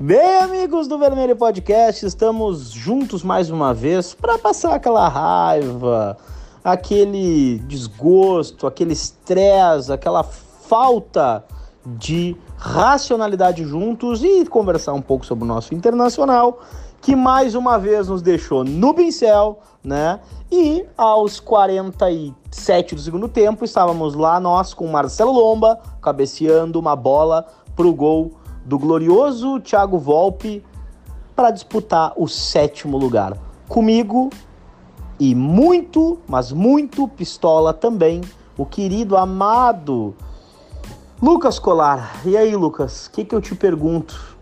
Bem, 0.00 0.36
amigos 0.36 0.86
do 0.86 0.96
Vermelho 0.96 1.34
Podcast, 1.34 2.06
estamos 2.06 2.70
juntos 2.70 3.24
mais 3.24 3.50
uma 3.50 3.74
vez 3.74 4.14
para 4.14 4.38
passar 4.38 4.74
aquela 4.74 5.08
raiva, 5.08 6.16
aquele 6.62 7.58
desgosto, 7.66 8.68
aquele 8.68 8.92
estresse, 8.92 9.92
aquela 9.92 10.22
falta 10.22 11.44
de 11.84 12.36
racionalidade 12.56 13.64
juntos 13.64 14.22
e 14.22 14.46
conversar 14.46 14.92
um 14.92 15.02
pouco 15.02 15.26
sobre 15.26 15.42
o 15.42 15.48
nosso 15.48 15.74
internacional, 15.74 16.60
que 17.00 17.16
mais 17.16 17.56
uma 17.56 17.76
vez 17.76 18.06
nos 18.06 18.22
deixou 18.22 18.62
no 18.62 18.94
pincel, 18.94 19.58
né? 19.82 20.20
E 20.48 20.86
aos 20.96 21.40
47 21.40 22.94
do 22.94 23.00
segundo 23.00 23.26
tempo, 23.26 23.64
estávamos 23.64 24.14
lá 24.14 24.38
nós 24.38 24.72
com 24.72 24.86
Marcelo 24.86 25.32
Lomba 25.32 25.80
cabeceando 26.00 26.78
uma 26.78 26.94
bola 26.94 27.44
pro 27.74 27.92
gol 27.92 28.37
do 28.68 28.78
glorioso 28.78 29.58
Thiago 29.60 29.98
Volpe 29.98 30.62
para 31.34 31.50
disputar 31.50 32.12
o 32.16 32.28
sétimo 32.28 32.98
lugar. 32.98 33.34
Comigo 33.66 34.28
e 35.18 35.34
muito, 35.34 36.18
mas 36.28 36.52
muito 36.52 37.08
pistola 37.08 37.72
também, 37.72 38.20
o 38.58 38.66
querido, 38.66 39.16
amado 39.16 40.14
Lucas 41.20 41.58
Colar. 41.58 42.20
E 42.26 42.36
aí, 42.36 42.54
Lucas, 42.54 43.06
o 43.06 43.12
que, 43.12 43.24
que 43.24 43.34
eu 43.34 43.40
te 43.40 43.54
pergunto? 43.54 44.36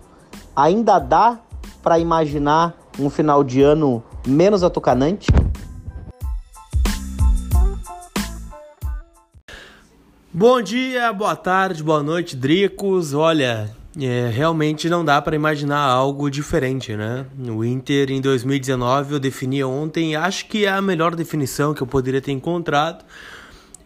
Ainda 0.56 0.98
dá 0.98 1.38
para 1.80 1.96
imaginar 2.00 2.74
um 2.98 3.08
final 3.08 3.44
de 3.44 3.62
ano 3.62 4.02
menos 4.26 4.64
atocanante? 4.64 5.28
Bom 10.32 10.60
dia, 10.60 11.12
boa 11.12 11.36
tarde, 11.36 11.80
boa 11.80 12.02
noite, 12.02 12.36
Dricos. 12.36 13.14
Olha, 13.14 13.70
é, 13.98 14.28
realmente 14.28 14.90
não 14.90 15.04
dá 15.04 15.22
para 15.22 15.34
imaginar 15.34 15.80
algo 15.80 16.30
diferente, 16.30 16.94
né? 16.94 17.24
O 17.48 17.64
Inter 17.64 18.10
em 18.10 18.20
2019 18.20 19.14
eu 19.14 19.18
defini 19.18 19.64
ontem, 19.64 20.14
acho 20.14 20.46
que 20.46 20.66
é 20.66 20.68
a 20.68 20.82
melhor 20.82 21.14
definição 21.14 21.72
que 21.72 21.82
eu 21.82 21.86
poderia 21.86 22.20
ter 22.20 22.32
encontrado. 22.32 23.04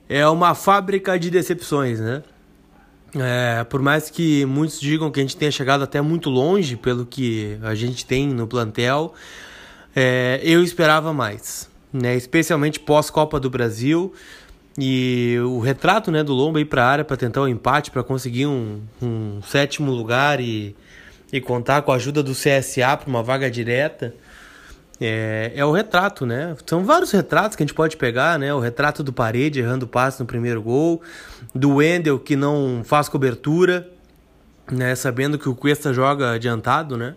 É 0.09 0.27
uma 0.27 0.55
fábrica 0.57 1.17
de 1.19 1.31
decepções, 1.31 2.01
né? 2.01 2.23
É, 3.15 3.65
por 3.65 3.81
mais 3.81 4.11
que 4.11 4.45
muitos 4.45 4.81
digam 4.81 5.11
que 5.11 5.21
a 5.21 5.23
gente 5.23 5.37
tenha 5.37 5.51
chegado 5.51 5.83
até 5.83 6.01
muito 6.01 6.29
longe 6.31 6.77
pelo 6.77 7.07
que 7.07 7.59
a 7.63 7.75
gente 7.75 8.05
tem 8.05 8.29
no 8.29 8.47
plantel, 8.47 9.15
é, 9.95 10.41
eu 10.43 10.63
esperava 10.63 11.13
mais, 11.13 11.69
né? 11.93 12.17
Especialmente 12.17 12.81
pós 12.81 13.11
Copa 13.11 13.39
do 13.39 13.49
Brasil. 13.49 14.13
E 14.83 15.39
o 15.41 15.59
retrato 15.59 16.11
né, 16.11 16.25
do 16.25 16.33
Lomba 16.33 16.59
ir 16.59 16.65
para 16.65 16.83
a 16.83 16.89
área 16.89 17.05
para 17.05 17.17
tentar 17.17 17.43
o 17.43 17.45
um 17.45 17.49
empate, 17.49 17.91
para 17.91 18.03
conseguir 18.03 18.47
um, 18.47 18.81
um, 19.03 19.43
sétimo 19.43 19.93
lugar 19.93 20.41
e, 20.41 20.75
e 21.31 21.39
contar 21.39 21.83
com 21.83 21.93
a 21.93 21.97
ajuda 21.97 22.23
do 22.23 22.33
CSA 22.33 22.97
para 22.97 23.07
uma 23.07 23.23
vaga 23.23 23.51
direta. 23.51 24.15
É, 24.99 25.53
é 25.55 25.65
o 25.65 25.73
retrato, 25.73 26.25
né? 26.25 26.57
São 26.67 26.85
vários 26.85 27.11
retratos 27.11 27.57
que 27.57 27.63
a 27.63 27.67
gente 27.67 27.75
pode 27.75 27.97
pegar, 27.99 28.39
né? 28.39 28.55
O 28.55 28.59
retrato 28.59 29.03
do 29.03 29.13
Parede 29.13 29.61
errando 29.61 29.87
passe 29.87 30.19
no 30.19 30.27
primeiro 30.27 30.63
gol, 30.63 31.03
do 31.55 31.77
Wendel 31.77 32.19
que 32.19 32.35
não 32.35 32.83
faz 32.83 33.09
cobertura, 33.09 33.87
né? 34.71 34.95
Sabendo 34.95 35.39
que 35.39 35.49
o 35.49 35.55
Cuesta 35.55 35.93
joga 35.93 36.33
adiantado, 36.33 36.97
né? 36.97 37.17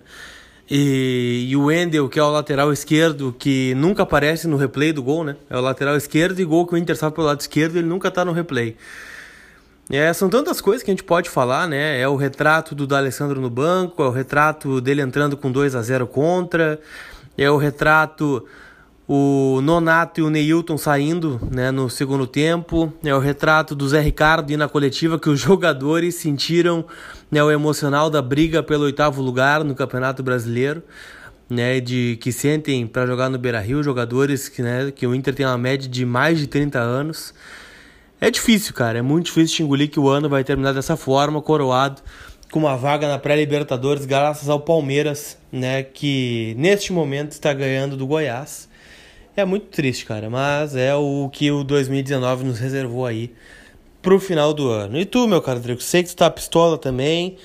E, 0.69 1.47
e, 1.49 1.55
o 1.55 1.65
Wendel, 1.65 2.07
que 2.07 2.17
é 2.17 2.23
o 2.23 2.31
lateral 2.31 2.71
esquerdo, 2.71 3.35
que 3.37 3.75
nunca 3.75 4.03
aparece 4.03 4.47
no 4.47 4.55
replay 4.55 4.93
do 4.93 5.03
gol, 5.03 5.23
né? 5.23 5.35
É 5.49 5.57
o 5.57 5.61
lateral 5.61 5.97
esquerdo 5.97 6.39
e 6.39 6.45
gol 6.45 6.65
que 6.65 6.73
o 6.73 6.77
Inter 6.77 6.95
salva 6.95 7.15
pelo 7.15 7.27
lado 7.27 7.41
esquerdo, 7.41 7.77
ele 7.77 7.87
nunca 7.87 8.09
tá 8.09 8.23
no 8.23 8.31
replay. 8.31 8.77
É, 9.89 10.11
são 10.13 10.29
tantas 10.29 10.61
coisas 10.61 10.81
que 10.81 10.89
a 10.89 10.93
gente 10.93 11.03
pode 11.03 11.29
falar, 11.29 11.67
né? 11.67 11.99
É 11.99 12.07
o 12.07 12.15
retrato 12.15 12.73
do 12.73 12.87
D'Alessandro 12.87 13.41
no 13.41 13.49
banco, 13.49 14.01
é 14.01 14.07
o 14.07 14.11
retrato 14.11 14.79
dele 14.79 15.01
entrando 15.01 15.35
com 15.35 15.51
2 15.51 15.75
a 15.75 15.81
0 15.81 16.07
contra, 16.07 16.79
é 17.37 17.51
o 17.51 17.57
retrato 17.57 18.45
o 19.07 19.59
Nonato 19.61 20.21
e 20.21 20.23
o 20.23 20.29
Neilton 20.29 20.77
saindo 20.77 21.39
né, 21.51 21.71
no 21.71 21.89
segundo 21.89 22.25
tempo. 22.25 22.93
É 23.03 23.13
o 23.13 23.19
retrato 23.19 23.75
do 23.75 23.87
Zé 23.87 23.99
Ricardo 23.99 24.51
e 24.51 24.57
na 24.57 24.67
coletiva 24.67 25.19
que 25.19 25.29
os 25.29 25.39
jogadores 25.41 26.15
sentiram 26.15 26.85
né, 27.29 27.43
o 27.43 27.51
emocional 27.51 28.09
da 28.09 28.21
briga 28.21 28.63
pelo 28.63 28.83
oitavo 28.83 29.21
lugar 29.21 29.63
no 29.63 29.75
Campeonato 29.75 30.23
Brasileiro. 30.23 30.81
Né, 31.49 31.79
de 31.79 32.17
que 32.21 32.31
sentem 32.31 32.87
para 32.87 33.05
jogar 33.05 33.29
no 33.29 33.37
Beira 33.37 33.59
Rio, 33.59 33.83
jogadores 33.83 34.49
que, 34.49 34.63
né, 34.63 34.91
que 34.95 35.05
o 35.05 35.13
Inter 35.13 35.35
tem 35.35 35.45
uma 35.45 35.57
média 35.57 35.87
de 35.87 36.03
mais 36.03 36.39
de 36.39 36.47
30 36.47 36.79
anos. 36.79 37.33
É 38.19 38.31
difícil, 38.31 38.73
cara, 38.73 38.97
é 38.97 39.01
muito 39.01 39.25
difícil 39.25 39.57
te 39.57 39.63
engolir 39.63 39.89
que 39.89 39.99
o 39.99 40.09
ano 40.09 40.29
vai 40.29 40.43
terminar 40.43 40.73
dessa 40.73 40.95
forma, 40.95 41.41
coroado 41.41 42.01
com 42.49 42.59
uma 42.59 42.77
vaga 42.77 43.07
na 43.07 43.17
pré-Libertadores, 43.17 44.05
graças 44.05 44.47
ao 44.47 44.59
Palmeiras, 44.59 45.37
né, 45.51 45.81
que 45.81 46.53
neste 46.55 46.93
momento 46.93 47.31
está 47.31 47.51
ganhando 47.51 47.97
do 47.97 48.05
Goiás. 48.05 48.69
É 49.35 49.43
muito 49.43 49.65
triste, 49.65 50.05
cara, 50.05 50.29
mas 50.29 50.75
é 50.75 50.93
o 50.93 51.27
que 51.31 51.51
o 51.51 51.63
2019 51.63 52.43
nos 52.43 52.59
reservou 52.59 53.03
aí 53.03 53.33
pro 53.99 54.19
final 54.19 54.53
do 54.53 54.69
ano. 54.69 54.95
E 54.99 55.05
tu, 55.05 55.27
meu 55.27 55.41
caro 55.41 55.59
Drico, 55.59 55.81
sei 55.81 56.03
que 56.03 56.09
tu 56.09 56.15
tá 56.15 56.29
pistola 56.29 56.77
também, 56.77 57.37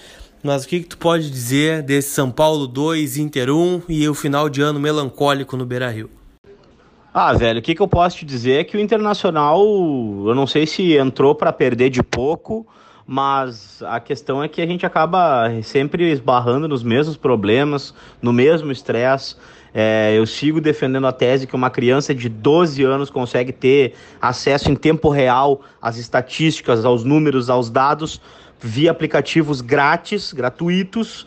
mas 0.43 0.65
o 0.65 0.69
que, 0.69 0.81
que 0.81 0.87
tu 0.87 0.98
pode 0.98 1.31
dizer 1.31 1.82
desse 1.82 2.10
São 2.10 2.31
Paulo 2.31 2.66
2, 2.66 3.16
Inter 3.16 3.48
1 3.50 3.82
e 3.88 4.06
o 4.06 4.12
final 4.12 4.50
de 4.50 4.60
ano 4.60 4.78
melancólico 4.78 5.56
no 5.56 5.65
Beira-Rio? 5.65 6.10
Ah, 7.15 7.32
velho, 7.32 7.60
o 7.60 7.62
que, 7.62 7.75
que 7.75 7.81
eu 7.81 7.88
posso 7.88 8.19
te 8.19 8.27
dizer 8.27 8.60
é 8.60 8.65
que 8.65 8.77
o 8.77 8.81
Internacional, 8.81 9.59
eu 10.27 10.34
não 10.34 10.47
sei 10.47 10.66
se 10.66 10.94
entrou 10.94 11.34
para 11.34 11.54
perder 11.54 11.88
de 11.88 12.03
pouco, 12.03 12.66
mas 13.06 13.82
a 13.82 13.98
questão 13.98 14.44
é 14.44 14.48
que 14.48 14.60
a 14.60 14.66
gente 14.66 14.84
acaba 14.84 15.50
sempre 15.62 16.12
esbarrando 16.12 16.69
nos 16.69 16.82
mesmos 16.82 17.16
problemas, 17.16 17.94
no 18.21 18.31
mesmo 18.31 18.71
estresse. 18.71 19.37
É, 19.75 20.15
eu 20.17 20.27
sigo 20.27 20.61
defendendo 20.61 21.06
a 21.06 21.12
tese 21.12 21.47
que 21.47 21.55
uma 21.55 21.71
criança 21.71 22.15
de 22.15 22.29
12 22.29 22.83
anos 22.84 23.11
consegue 23.11 23.53
ter 23.53 23.95
acesso 24.21 24.71
em 24.71 24.75
tempo 24.75 25.09
real 25.09 25.61
às 25.81 25.97
estatísticas, 25.97 26.84
aos 26.84 27.05
números, 27.05 27.51
aos 27.51 27.71
dados, 27.71 28.21
via 28.61 28.91
aplicativos 28.91 29.61
grátis, 29.61 30.33
gratuitos. 30.33 31.27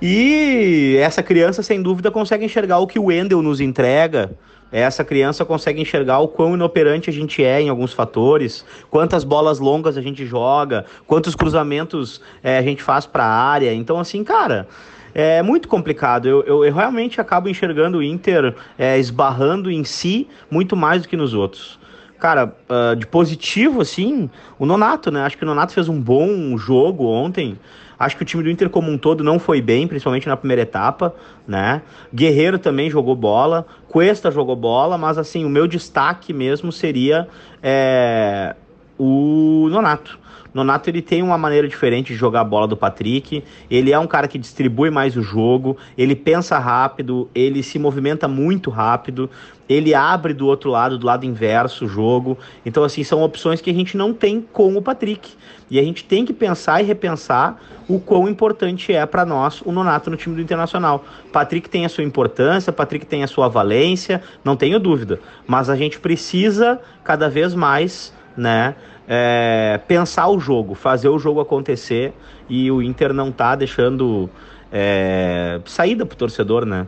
E 0.00 0.96
essa 1.00 1.22
criança, 1.22 1.62
sem 1.62 1.80
dúvida, 1.80 2.10
consegue 2.10 2.44
enxergar 2.44 2.78
o 2.78 2.86
que 2.86 2.98
o 2.98 3.04
Wendel 3.04 3.40
nos 3.40 3.60
entrega. 3.60 4.36
Essa 4.72 5.04
criança 5.04 5.44
consegue 5.44 5.82
enxergar 5.82 6.18
o 6.20 6.28
quão 6.28 6.54
inoperante 6.54 7.10
a 7.10 7.12
gente 7.12 7.44
é 7.44 7.60
em 7.60 7.68
alguns 7.68 7.92
fatores, 7.92 8.64
quantas 8.90 9.22
bolas 9.22 9.58
longas 9.58 9.98
a 9.98 10.00
gente 10.00 10.24
joga, 10.24 10.86
quantos 11.06 11.36
cruzamentos 11.36 12.22
é, 12.42 12.56
a 12.56 12.62
gente 12.62 12.82
faz 12.82 13.04
para 13.04 13.22
a 13.22 13.28
área. 13.28 13.72
Então, 13.74 14.00
assim, 14.00 14.24
cara, 14.24 14.66
é 15.14 15.42
muito 15.42 15.68
complicado. 15.68 16.26
Eu, 16.28 16.42
eu, 16.44 16.64
eu 16.64 16.74
realmente 16.74 17.20
acabo 17.20 17.48
enxergando 17.48 17.98
o 17.98 18.02
Inter 18.02 18.54
é, 18.78 18.98
esbarrando 18.98 19.70
em 19.70 19.84
si 19.84 20.28
muito 20.50 20.76
mais 20.76 21.02
do 21.02 21.08
que 21.08 21.16
nos 21.16 21.34
outros. 21.34 21.78
Cara, 22.18 22.54
uh, 22.68 22.94
de 22.94 23.04
positivo, 23.04 23.80
assim, 23.80 24.30
o 24.56 24.64
Nonato, 24.64 25.10
né? 25.10 25.22
Acho 25.22 25.36
que 25.36 25.42
o 25.42 25.46
Nonato 25.46 25.72
fez 25.72 25.88
um 25.88 26.00
bom 26.00 26.56
jogo 26.56 27.04
ontem. 27.04 27.58
Acho 27.98 28.16
que 28.16 28.22
o 28.22 28.24
time 28.24 28.42
do 28.44 28.50
Inter 28.50 28.70
como 28.70 28.90
um 28.90 28.96
todo 28.96 29.24
não 29.24 29.38
foi 29.40 29.60
bem, 29.60 29.88
principalmente 29.88 30.28
na 30.28 30.36
primeira 30.36 30.62
etapa, 30.62 31.14
né? 31.46 31.82
Guerreiro 32.14 32.58
também 32.58 32.88
jogou 32.88 33.16
bola, 33.16 33.66
Cuesta 33.88 34.30
jogou 34.30 34.54
bola, 34.54 34.96
mas 34.96 35.18
assim, 35.18 35.44
o 35.44 35.48
meu 35.48 35.66
destaque 35.66 36.32
mesmo 36.32 36.70
seria 36.70 37.28
é, 37.62 38.54
o 38.98 39.68
Nonato. 39.70 40.18
Nonato 40.54 40.90
ele 40.90 41.00
tem 41.00 41.22
uma 41.22 41.38
maneira 41.38 41.66
diferente 41.66 42.12
de 42.12 42.18
jogar 42.18 42.40
a 42.42 42.44
bola 42.44 42.66
do 42.66 42.76
Patrick. 42.76 43.42
Ele 43.70 43.92
é 43.92 43.98
um 43.98 44.06
cara 44.06 44.28
que 44.28 44.38
distribui 44.38 44.90
mais 44.90 45.16
o 45.16 45.22
jogo, 45.22 45.76
ele 45.96 46.14
pensa 46.14 46.58
rápido, 46.58 47.28
ele 47.34 47.62
se 47.62 47.78
movimenta 47.78 48.28
muito 48.28 48.68
rápido, 48.68 49.30
ele 49.68 49.94
abre 49.94 50.34
do 50.34 50.46
outro 50.46 50.70
lado, 50.70 50.98
do 50.98 51.06
lado 51.06 51.24
inverso 51.24 51.86
o 51.86 51.88
jogo. 51.88 52.36
Então 52.66 52.84
assim, 52.84 53.02
são 53.02 53.22
opções 53.22 53.60
que 53.60 53.70
a 53.70 53.74
gente 53.74 53.96
não 53.96 54.12
tem 54.12 54.42
com 54.52 54.76
o 54.76 54.82
Patrick. 54.82 55.30
E 55.70 55.78
a 55.78 55.82
gente 55.82 56.04
tem 56.04 56.26
que 56.26 56.34
pensar 56.34 56.82
e 56.82 56.84
repensar 56.84 57.58
o 57.88 57.98
quão 57.98 58.28
importante 58.28 58.92
é 58.92 59.06
para 59.06 59.24
nós 59.24 59.62
o 59.62 59.72
Nonato 59.72 60.10
no 60.10 60.18
time 60.18 60.36
do 60.36 60.42
Internacional. 60.42 61.02
Patrick 61.32 61.70
tem 61.70 61.86
a 61.86 61.88
sua 61.88 62.04
importância, 62.04 62.70
Patrick 62.70 63.06
tem 63.06 63.24
a 63.24 63.26
sua 63.26 63.48
valência, 63.48 64.22
não 64.44 64.54
tenho 64.54 64.78
dúvida. 64.78 65.18
Mas 65.46 65.70
a 65.70 65.76
gente 65.76 65.98
precisa 65.98 66.78
cada 67.02 67.30
vez 67.30 67.54
mais, 67.54 68.12
né? 68.36 68.74
é, 69.06 69.80
pensar 69.86 70.28
o 70.28 70.38
jogo, 70.38 70.74
fazer 70.74 71.08
o 71.08 71.18
jogo 71.18 71.40
acontecer 71.40 72.12
e 72.48 72.70
o 72.70 72.82
Inter 72.82 73.12
não 73.12 73.32
tá 73.32 73.54
deixando 73.54 74.30
é, 74.70 75.60
saída 75.64 76.06
pro 76.06 76.16
torcedor, 76.16 76.64
né? 76.64 76.86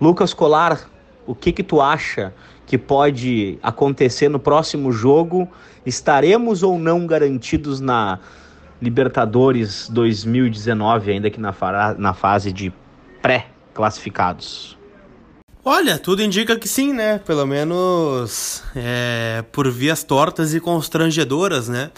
Lucas 0.00 0.34
Colar, 0.34 0.88
o 1.26 1.34
que 1.34 1.52
que 1.52 1.62
tu 1.62 1.80
acha 1.80 2.32
que 2.66 2.76
pode 2.76 3.58
acontecer 3.62 4.28
no 4.28 4.38
próximo 4.38 4.92
jogo? 4.92 5.48
Estaremos 5.84 6.62
ou 6.62 6.78
não 6.78 7.06
garantidos 7.06 7.80
na 7.80 8.18
Libertadores 8.80 9.88
2019, 9.88 11.12
ainda 11.12 11.30
que 11.30 11.40
na, 11.40 11.54
na 11.96 12.14
fase 12.14 12.52
de 12.52 12.72
pré-classificados? 13.22 14.73
Olha, 15.66 15.98
tudo 15.98 16.22
indica 16.22 16.58
que 16.58 16.68
sim, 16.68 16.92
né? 16.92 17.18
Pelo 17.24 17.46
menos 17.46 18.62
é, 18.76 19.42
por 19.50 19.70
vias 19.70 20.02
tortas 20.04 20.52
e 20.52 20.60
constrangedoras, 20.60 21.70
né? 21.70 21.90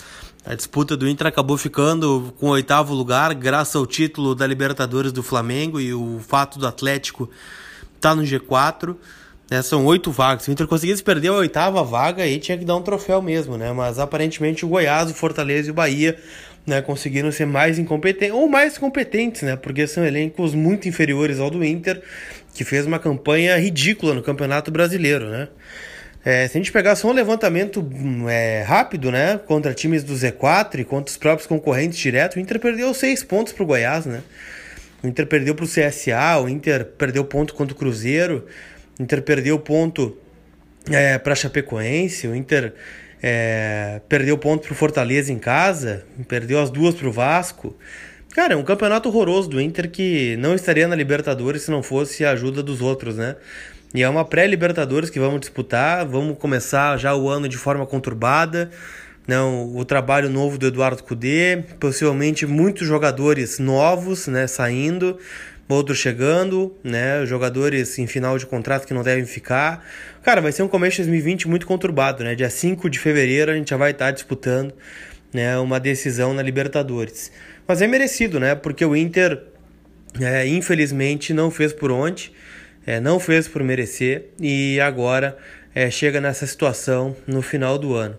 A 0.45 0.55
disputa 0.55 0.97
do 0.97 1.09
Inter 1.09 1.27
acabou 1.27 1.59
ficando 1.59 2.33
com 2.39 2.47
o 2.47 2.51
oitavo 2.51 2.95
lugar, 2.95 3.35
graças 3.35 3.75
ao 3.75 3.85
título 3.85 4.37
da 4.37 4.47
Libertadores 4.47 5.11
do 5.11 5.21
Flamengo 5.21 5.81
e 5.81 5.93
o 5.93 6.21
fato 6.21 6.61
do 6.61 6.67
Atlético 6.69 7.29
estar 7.97 8.11
tá 8.11 8.15
no 8.15 8.23
G4. 8.23 8.95
Né, 9.51 9.63
são 9.63 9.85
oito 9.87 10.13
vagas. 10.13 10.45
Se 10.45 10.51
o 10.51 10.53
Inter 10.53 10.69
conseguisse 10.69 11.03
perder 11.03 11.29
a 11.29 11.35
oitava 11.35 11.83
vaga, 11.83 12.23
aí 12.23 12.39
tinha 12.39 12.57
que 12.57 12.65
dar 12.65 12.77
um 12.77 12.83
troféu 12.83 13.21
mesmo, 13.21 13.57
né? 13.57 13.73
Mas 13.73 13.99
aparentemente 13.99 14.65
o 14.65 14.69
Goiás, 14.69 15.11
o 15.11 15.15
Fortaleza 15.15 15.69
e 15.69 15.71
o 15.73 15.75
Bahia 15.75 16.17
né, 16.67 16.83
conseguiram 16.83 17.31
ser 17.31 17.47
mais 17.47 17.79
incompetentes, 17.79 18.35
ou 18.35 18.49
mais 18.49 18.77
competentes, 18.77 19.43
né? 19.43 19.55
Porque 19.55 19.87
são 19.87 20.05
elencos 20.05 20.55
muito 20.55 20.89
inferiores 20.89 21.39
ao 21.39 21.49
do 21.49 21.65
Inter, 21.65 22.03
que 22.57 22.65
fez 22.65 22.87
uma 22.87 22.99
campanha 22.99 23.57
ridícula 23.57 24.15
no 24.15 24.23
Campeonato 24.23 24.71
Brasileiro, 24.71 25.29
né? 25.29 25.49
É, 26.25 26.49
se 26.49 26.57
a 26.57 26.61
gente 26.61 26.73
pegar 26.73 26.97
só 26.97 27.09
um 27.09 27.13
levantamento 27.13 27.81
hum, 27.81 28.29
é, 28.29 28.63
rápido, 28.63 29.13
né, 29.13 29.39
contra 29.47 29.73
times 29.73 30.03
do 30.03 30.13
Z4 30.13 30.81
e 30.81 30.85
contra 30.85 31.09
os 31.09 31.17
próprios 31.17 31.47
concorrentes 31.47 31.97
diretos, 31.99 32.37
o 32.37 32.41
Inter 32.41 32.59
perdeu 32.59 32.93
seis 32.93 33.23
pontos 33.23 33.53
para 33.53 33.63
o 33.63 33.67
Goiás, 33.67 34.07
né? 34.07 34.23
O 35.05 35.07
Inter 35.07 35.25
perdeu 35.27 35.55
para 35.55 35.65
o 35.65 35.69
CSA, 35.69 36.41
o 36.43 36.49
Inter 36.49 36.85
perdeu 36.85 37.25
ponto 37.25 37.55
contra 37.55 37.73
o 37.73 37.79
Cruzeiro, 37.79 38.45
o 38.99 39.03
Inter 39.05 39.23
perdeu 39.23 39.57
ponto 39.61 40.19
é, 40.91 41.17
para 41.17 41.35
Chapecoense, 41.37 42.27
o 42.27 42.35
Inter 42.35 42.75
é, 43.23 44.01
perdeu 44.09 44.37
ponto 44.37 44.65
para 44.65 44.73
o 44.73 44.75
Fortaleza 44.75 45.33
em 45.33 45.39
casa, 45.39 46.05
perdeu 46.27 46.61
as 46.61 46.71
duas 46.71 46.95
para 46.95 47.07
o 47.07 47.13
Vasco. 47.13 47.77
Cara, 48.37 48.53
é 48.53 48.57
um 48.59 48.63
campeonato 48.63 49.09
horroroso 49.09 49.49
do 49.49 49.59
Inter 49.59 49.91
que 49.91 50.37
não 50.37 50.55
estaria 50.55 50.87
na 50.87 50.95
Libertadores 50.95 51.63
se 51.63 51.71
não 51.71 51.83
fosse 51.83 52.23
a 52.23 52.33
ajuda 52.33 52.63
dos 52.63 52.83
outros, 52.83 53.17
né? 53.17 53.35
E 53.95 54.03
é 54.03 54.09
uma 54.11 54.27
pré-Libertadores 54.27 55.09
que 55.09 55.19
vamos 55.19 55.41
disputar. 55.41 56.05
Vamos 56.05 56.37
começar 56.37 56.99
já 56.99 57.17
o 57.17 57.31
ano 57.31 57.49
de 57.49 57.57
forma 57.57 57.87
conturbada. 57.87 58.69
Não, 59.27 59.69
né? 59.69 59.81
o 59.81 59.87
trabalho 59.87 60.29
novo 60.29 60.59
do 60.59 60.67
Eduardo 60.67 61.03
Cudê, 61.03 61.65
possivelmente 61.81 62.45
muitos 62.45 62.87
jogadores 62.87 63.59
novos, 63.59 64.27
né, 64.27 64.47
saindo, 64.47 65.19
outros 65.67 65.97
chegando, 65.97 66.77
né, 66.85 67.25
jogadores 67.25 67.99
em 67.99 68.07
final 68.07 68.37
de 68.37 68.45
contrato 68.45 68.87
que 68.87 68.93
não 68.93 69.03
devem 69.03 69.25
ficar. 69.25 69.83
Cara, 70.23 70.43
vai 70.43 70.53
ser 70.53 70.63
um 70.63 70.69
começo 70.69 70.97
de 70.97 71.05
2020 71.05 71.49
muito 71.49 71.67
conturbado, 71.67 72.23
né? 72.23 72.35
Dia 72.35 72.51
5 72.51 72.91
de 72.91 72.99
fevereiro 72.99 73.51
a 73.51 73.55
gente 73.55 73.71
já 73.71 73.79
vai 73.79 73.93
estar 73.93 74.11
disputando, 74.11 74.75
né, 75.33 75.59
uma 75.59 75.79
decisão 75.79 76.33
na 76.33 76.43
Libertadores. 76.43 77.31
Mas 77.67 77.83
é 77.83 77.87
merecido, 77.87 78.39
né? 78.39 78.55
Porque 78.55 78.85
o 78.85 78.95
Inter 78.95 79.43
é, 80.21 80.47
infelizmente 80.47 81.35
não 81.35 81.51
fez 81.51 81.73
por 81.73 81.91
onde 81.91 82.33
é, 82.87 83.01
não 83.01 83.19
fez 83.19 83.49
por 83.49 83.63
merecer 83.65 84.27
e 84.41 84.81
agora 84.81 85.37
é, 85.75 85.91
chega 85.91 86.21
nessa 86.21 86.47
situação 86.47 87.17
no 87.27 87.43
final 87.43 87.77
do 87.77 87.95
ano. 87.95 88.17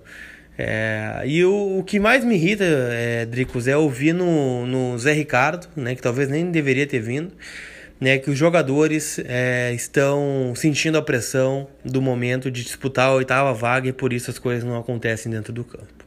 É, 0.60 1.24
e 1.26 1.46
o, 1.46 1.80
o, 1.80 1.84
que 1.84 2.00
mais 2.00 2.26
me 2.26 2.36
irrita, 2.36 2.66
é, 2.66 3.26
Dricos, 3.26 3.68
é 3.68 3.78
ouvir 3.78 4.14
no, 4.14 4.66
no 4.66 4.98
Zé 4.98 5.14
Ricardo, 5.14 5.68
né, 5.76 5.96
que 5.96 6.02
talvez 6.02 6.28
nem 6.30 6.52
deveria 6.52 6.86
ter 6.86 7.00
vindo, 7.00 7.32
né, 8.02 8.18
que 8.18 8.30
os 8.30 8.38
jogadores 8.38 9.20
é, 9.26 9.72
estão 9.74 10.54
sentindo 10.56 10.98
a 10.98 11.02
pressão 11.02 11.68
do 11.86 12.02
momento 12.02 12.52
de 12.52 12.64
disputar 12.64 13.10
a 13.10 13.14
oitava 13.14 13.54
vaga 13.54 13.88
e 13.88 13.94
por 13.94 14.12
isso 14.12 14.30
as 14.30 14.40
coisas 14.40 14.64
não 14.64 14.78
acontecem 14.78 15.32
dentro 15.32 15.54
do 15.54 15.64
campo. 15.64 16.07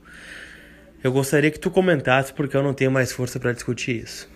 Eu 1.03 1.13
gostaria 1.13 1.51
que 1.51 1.59
tu 1.59 1.71
comentasse 1.71 2.33
porque 2.33 2.57
eu 2.57 2.63
não 2.63 2.75
tenho 2.75 2.91
mais 2.91 3.11
força 3.11 3.41
para 3.41 3.53
discutir 3.53 4.03
isso. 4.05 4.29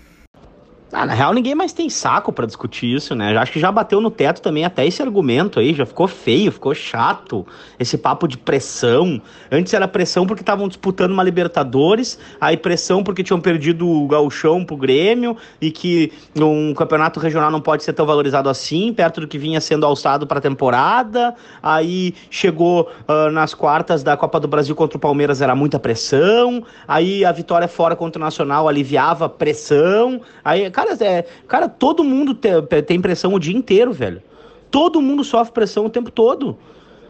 Ah, 0.97 1.05
na 1.05 1.13
real, 1.13 1.35
ninguém 1.35 1.57
mais 1.57 1.73
tem 1.73 1.91
saco 1.91 2.33
para 2.33 2.47
discutir 2.47 2.95
isso, 2.95 3.17
né? 3.17 3.37
Acho 3.37 3.51
que 3.51 3.59
já 3.59 3.73
bateu 3.73 4.01
no 4.01 4.13
teto 4.13 4.41
também 4.41 4.65
até 4.65 4.87
esse 4.87 5.03
argumento 5.03 5.59
aí, 5.59 5.75
já 5.75 5.85
ficou 5.85 6.07
feio, 6.07 6.53
ficou 6.53 6.73
chato. 6.73 7.45
Esse 7.81 7.99
papo 7.99 8.29
de 8.29 8.39
pressão. 8.39 9.21
Antes 9.51 9.75
era 9.75 9.89
pressão 9.89 10.25
porque 10.25 10.43
estavam 10.43 10.69
disputando 10.69 11.11
uma 11.11 11.25
Libertadores, 11.25 12.17
aí 12.41 12.57
pressão 12.57 13.03
porque 13.03 13.25
tinham 13.25 13.41
perdido 13.41 13.89
o 13.89 14.07
Gauchão 14.07 14.65
pro 14.65 14.77
Grêmio 14.77 15.37
e 15.61 15.73
que 15.73 16.13
um 16.39 16.73
campeonato 16.73 17.19
regional 17.19 17.51
não 17.51 17.61
pode 17.61 17.83
ser 17.83 17.93
tão 17.93 18.07
valorizado 18.07 18.49
assim, 18.49 18.93
perto 18.93 19.21
do 19.21 19.27
que 19.27 19.37
vinha 19.37 19.61
sendo 19.61 19.85
alçado 19.85 20.29
para 20.29 20.39
a 20.39 20.43
temporada. 20.43 21.35
Aí 21.61 22.15
chegou 22.31 22.89
uh, 23.09 23.33
nas 23.33 23.53
quartas 23.53 24.05
da 24.05 24.17
Copa 24.17 24.39
do 24.39 24.47
Brasil 24.47 24.77
contra 24.77 24.97
o 24.97 25.01
Palmeiras, 25.01 25.43
era 25.43 25.57
muita 25.57 25.77
pressão. 25.81 26.63
Aí 26.87 27.25
a 27.25 27.33
vitória 27.33 27.67
fora 27.67 27.97
contra 27.97 28.21
o 28.21 28.25
Nacional 28.25 28.69
aliviava 28.69 29.29
pressão. 29.29 30.21
Aí, 30.45 30.71
cara, 30.71 30.84
Cara, 30.85 31.05
é, 31.05 31.23
cara 31.49 31.69
todo 31.69 32.05
mundo 32.05 32.35
te, 32.35 32.51
tem 32.83 33.01
pressão 33.01 33.33
o 33.33 33.39
dia 33.39 33.57
inteiro, 33.57 33.93
velho. 33.93 34.23
Todo 34.71 35.01
mundo 35.01 35.25
sofre 35.25 35.53
pressão 35.53 35.87
o 35.87 35.91
tempo 35.91 36.11
todo. 36.11 36.59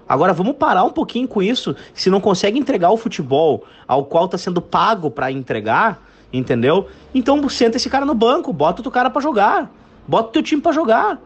Agora 0.08 0.32
vamos 0.32 0.56
parar 0.56 0.84
um 0.84 0.90
pouquinho 0.90 1.26
com 1.26 1.42
isso. 1.42 1.74
Se 1.92 2.08
não 2.08 2.20
consegue 2.20 2.58
entregar 2.58 2.90
o 2.90 2.96
futebol 2.96 3.64
ao 3.88 4.04
qual 4.04 4.26
está 4.26 4.38
sendo 4.38 4.60
pago 4.60 5.10
para 5.10 5.32
entregar, 5.32 6.06
entendeu? 6.32 6.88
Então 7.14 7.48
senta 7.48 7.76
esse 7.76 7.90
cara 7.90 8.04
no 8.04 8.14
banco, 8.14 8.52
bota 8.52 8.86
o 8.86 8.90
cara 8.90 9.10
para 9.10 9.22
jogar, 9.22 9.70
bota 10.06 10.28
o 10.28 10.32
teu 10.32 10.42
time 10.42 10.62
para 10.62 10.72
jogar. 10.72 11.20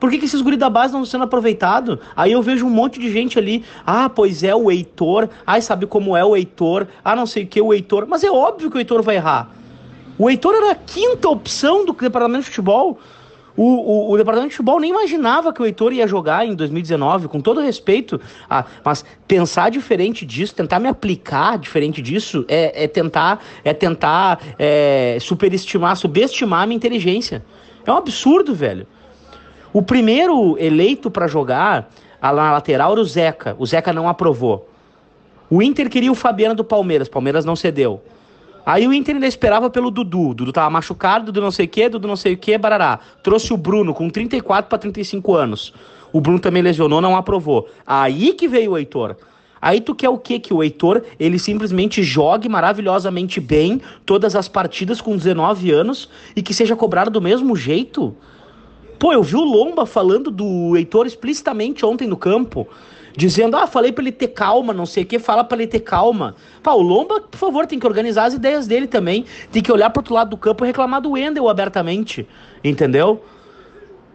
Por 0.00 0.10
que, 0.10 0.18
que 0.18 0.24
esses 0.24 0.40
guri 0.40 0.56
da 0.56 0.68
base 0.68 0.92
não 0.92 1.02
estão 1.02 1.18
sendo 1.18 1.24
aproveitados? 1.24 1.98
Aí 2.16 2.32
eu 2.32 2.42
vejo 2.42 2.66
um 2.66 2.70
monte 2.70 2.98
de 2.98 3.10
gente 3.12 3.38
ali, 3.38 3.64
ah, 3.86 4.08
pois 4.08 4.42
é 4.42 4.54
o 4.54 4.70
Heitor, 4.70 5.28
ai, 5.46 5.62
sabe 5.62 5.86
como 5.86 6.16
é 6.16 6.24
o 6.24 6.34
Heitor, 6.34 6.88
ah, 7.04 7.14
não 7.14 7.26
sei 7.26 7.44
o 7.44 7.46
que, 7.46 7.60
o 7.60 7.72
Heitor. 7.72 8.06
Mas 8.08 8.24
é 8.24 8.30
óbvio 8.30 8.70
que 8.70 8.76
o 8.76 8.80
Heitor 8.80 9.02
vai 9.02 9.16
errar. 9.16 9.50
O 10.16 10.30
Heitor 10.30 10.54
era 10.54 10.72
a 10.72 10.74
quinta 10.74 11.28
opção 11.28 11.84
do 11.84 11.92
departamento 11.92 12.44
de 12.44 12.50
futebol. 12.50 12.98
O, 13.56 13.62
o, 13.62 14.10
o, 14.12 14.16
departamento 14.16 14.50
de 14.50 14.56
futebol 14.56 14.80
nem 14.80 14.90
imaginava 14.90 15.52
que 15.52 15.62
o 15.62 15.64
Heitor 15.64 15.92
ia 15.92 16.08
jogar 16.08 16.44
em 16.44 16.54
2019, 16.54 17.28
com 17.28 17.40
todo 17.40 17.60
respeito. 17.60 18.20
Ah, 18.50 18.64
mas 18.84 19.04
pensar 19.28 19.70
diferente 19.70 20.26
disso, 20.26 20.54
tentar 20.54 20.80
me 20.80 20.88
aplicar 20.88 21.56
diferente 21.56 22.02
disso, 22.02 22.44
é, 22.48 22.84
é 22.84 22.88
tentar, 22.88 23.40
é 23.64 23.72
tentar 23.72 24.40
é, 24.58 25.18
superestimar, 25.20 25.96
subestimar 25.96 26.62
a 26.62 26.66
minha 26.66 26.76
inteligência. 26.76 27.44
É 27.86 27.92
um 27.92 27.96
absurdo, 27.96 28.54
velho. 28.54 28.86
O 29.72 29.82
primeiro 29.82 30.56
eleito 30.58 31.10
para 31.10 31.26
jogar 31.26 31.90
na 32.20 32.52
lateral 32.52 32.92
era 32.92 33.00
o 33.00 33.04
Zeca. 33.04 33.56
O 33.58 33.66
Zeca 33.66 33.92
não 33.92 34.08
aprovou. 34.08 34.68
O 35.50 35.62
Inter 35.62 35.90
queria 35.90 36.10
o 36.10 36.14
Fabiano 36.14 36.54
do 36.54 36.64
Palmeiras. 36.64 37.08
Palmeiras 37.08 37.44
não 37.44 37.54
cedeu. 37.54 38.00
Aí 38.66 38.88
o 38.88 38.92
Inter 38.92 39.14
ainda 39.14 39.26
esperava 39.26 39.68
pelo 39.68 39.90
Dudu. 39.90 40.32
Dudu 40.32 40.52
tava 40.52 40.70
machucado, 40.70 41.26
Dudu 41.26 41.40
não 41.40 41.50
sei 41.50 41.66
o 41.66 41.68
que, 41.68 41.88
Dudu 41.88 42.08
não 42.08 42.16
sei 42.16 42.32
o 42.34 42.36
que, 42.36 42.56
barará. 42.56 42.98
Trouxe 43.22 43.52
o 43.52 43.56
Bruno 43.56 43.92
com 43.92 44.08
34 44.08 44.68
para 44.68 44.78
35 44.78 45.34
anos. 45.34 45.74
O 46.12 46.20
Bruno 46.20 46.38
também 46.38 46.62
lesionou, 46.62 47.00
não 47.00 47.16
aprovou. 47.16 47.68
Aí 47.86 48.32
que 48.32 48.48
veio 48.48 48.72
o 48.72 48.78
Heitor. 48.78 49.16
Aí 49.60 49.80
tu 49.80 49.94
quer 49.94 50.08
o 50.08 50.18
quê? 50.18 50.38
Que 50.38 50.52
o 50.52 50.62
Heitor, 50.62 51.02
ele 51.18 51.38
simplesmente 51.38 52.02
jogue 52.02 52.48
maravilhosamente 52.48 53.40
bem 53.40 53.80
todas 54.04 54.36
as 54.36 54.46
partidas 54.46 55.00
com 55.00 55.16
19 55.16 55.70
anos 55.70 56.08
e 56.36 56.42
que 56.42 56.54
seja 56.54 56.76
cobrado 56.76 57.10
do 57.10 57.20
mesmo 57.20 57.56
jeito? 57.56 58.14
Pô, 58.98 59.12
eu 59.12 59.22
vi 59.22 59.36
o 59.36 59.44
Lomba 59.44 59.86
falando 59.86 60.30
do 60.30 60.76
Heitor 60.76 61.06
explicitamente 61.06 61.84
ontem 61.84 62.06
no 62.06 62.16
campo 62.16 62.68
dizendo, 63.16 63.56
ah, 63.56 63.66
falei 63.66 63.92
para 63.92 64.02
ele 64.02 64.12
ter 64.12 64.28
calma, 64.28 64.72
não 64.72 64.86
sei 64.86 65.04
o 65.04 65.06
que, 65.06 65.18
fala 65.18 65.44
para 65.44 65.58
ele 65.58 65.66
ter 65.66 65.80
calma. 65.80 66.34
Pá, 66.62 66.72
o 66.72 66.82
Lomba, 66.82 67.20
por 67.20 67.38
favor, 67.38 67.66
tem 67.66 67.78
que 67.78 67.86
organizar 67.86 68.24
as 68.24 68.34
ideias 68.34 68.66
dele 68.66 68.86
também, 68.86 69.24
tem 69.52 69.62
que 69.62 69.70
olhar 69.70 69.90
pro 69.90 70.00
outro 70.00 70.14
lado 70.14 70.30
do 70.30 70.36
campo 70.36 70.64
e 70.64 70.66
reclamar 70.66 71.00
do 71.00 71.12
Wendel 71.12 71.48
abertamente, 71.48 72.26
entendeu? 72.62 73.22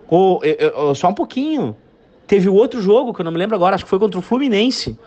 Ou, 0.08 0.42
só 0.96 1.10
um 1.10 1.14
pouquinho. 1.14 1.76
Teve 2.28 2.50
o 2.50 2.54
outro 2.54 2.82
jogo, 2.82 3.14
que 3.14 3.22
eu 3.22 3.26
não 3.26 3.32
me 3.32 3.38
lembro 3.38 3.56
agora, 3.56 3.76
acho 3.76 3.84
que 3.84 3.90
foi 3.90 4.00
contra 4.00 4.20
o 4.20 4.22
Fluminense, 4.22 5.00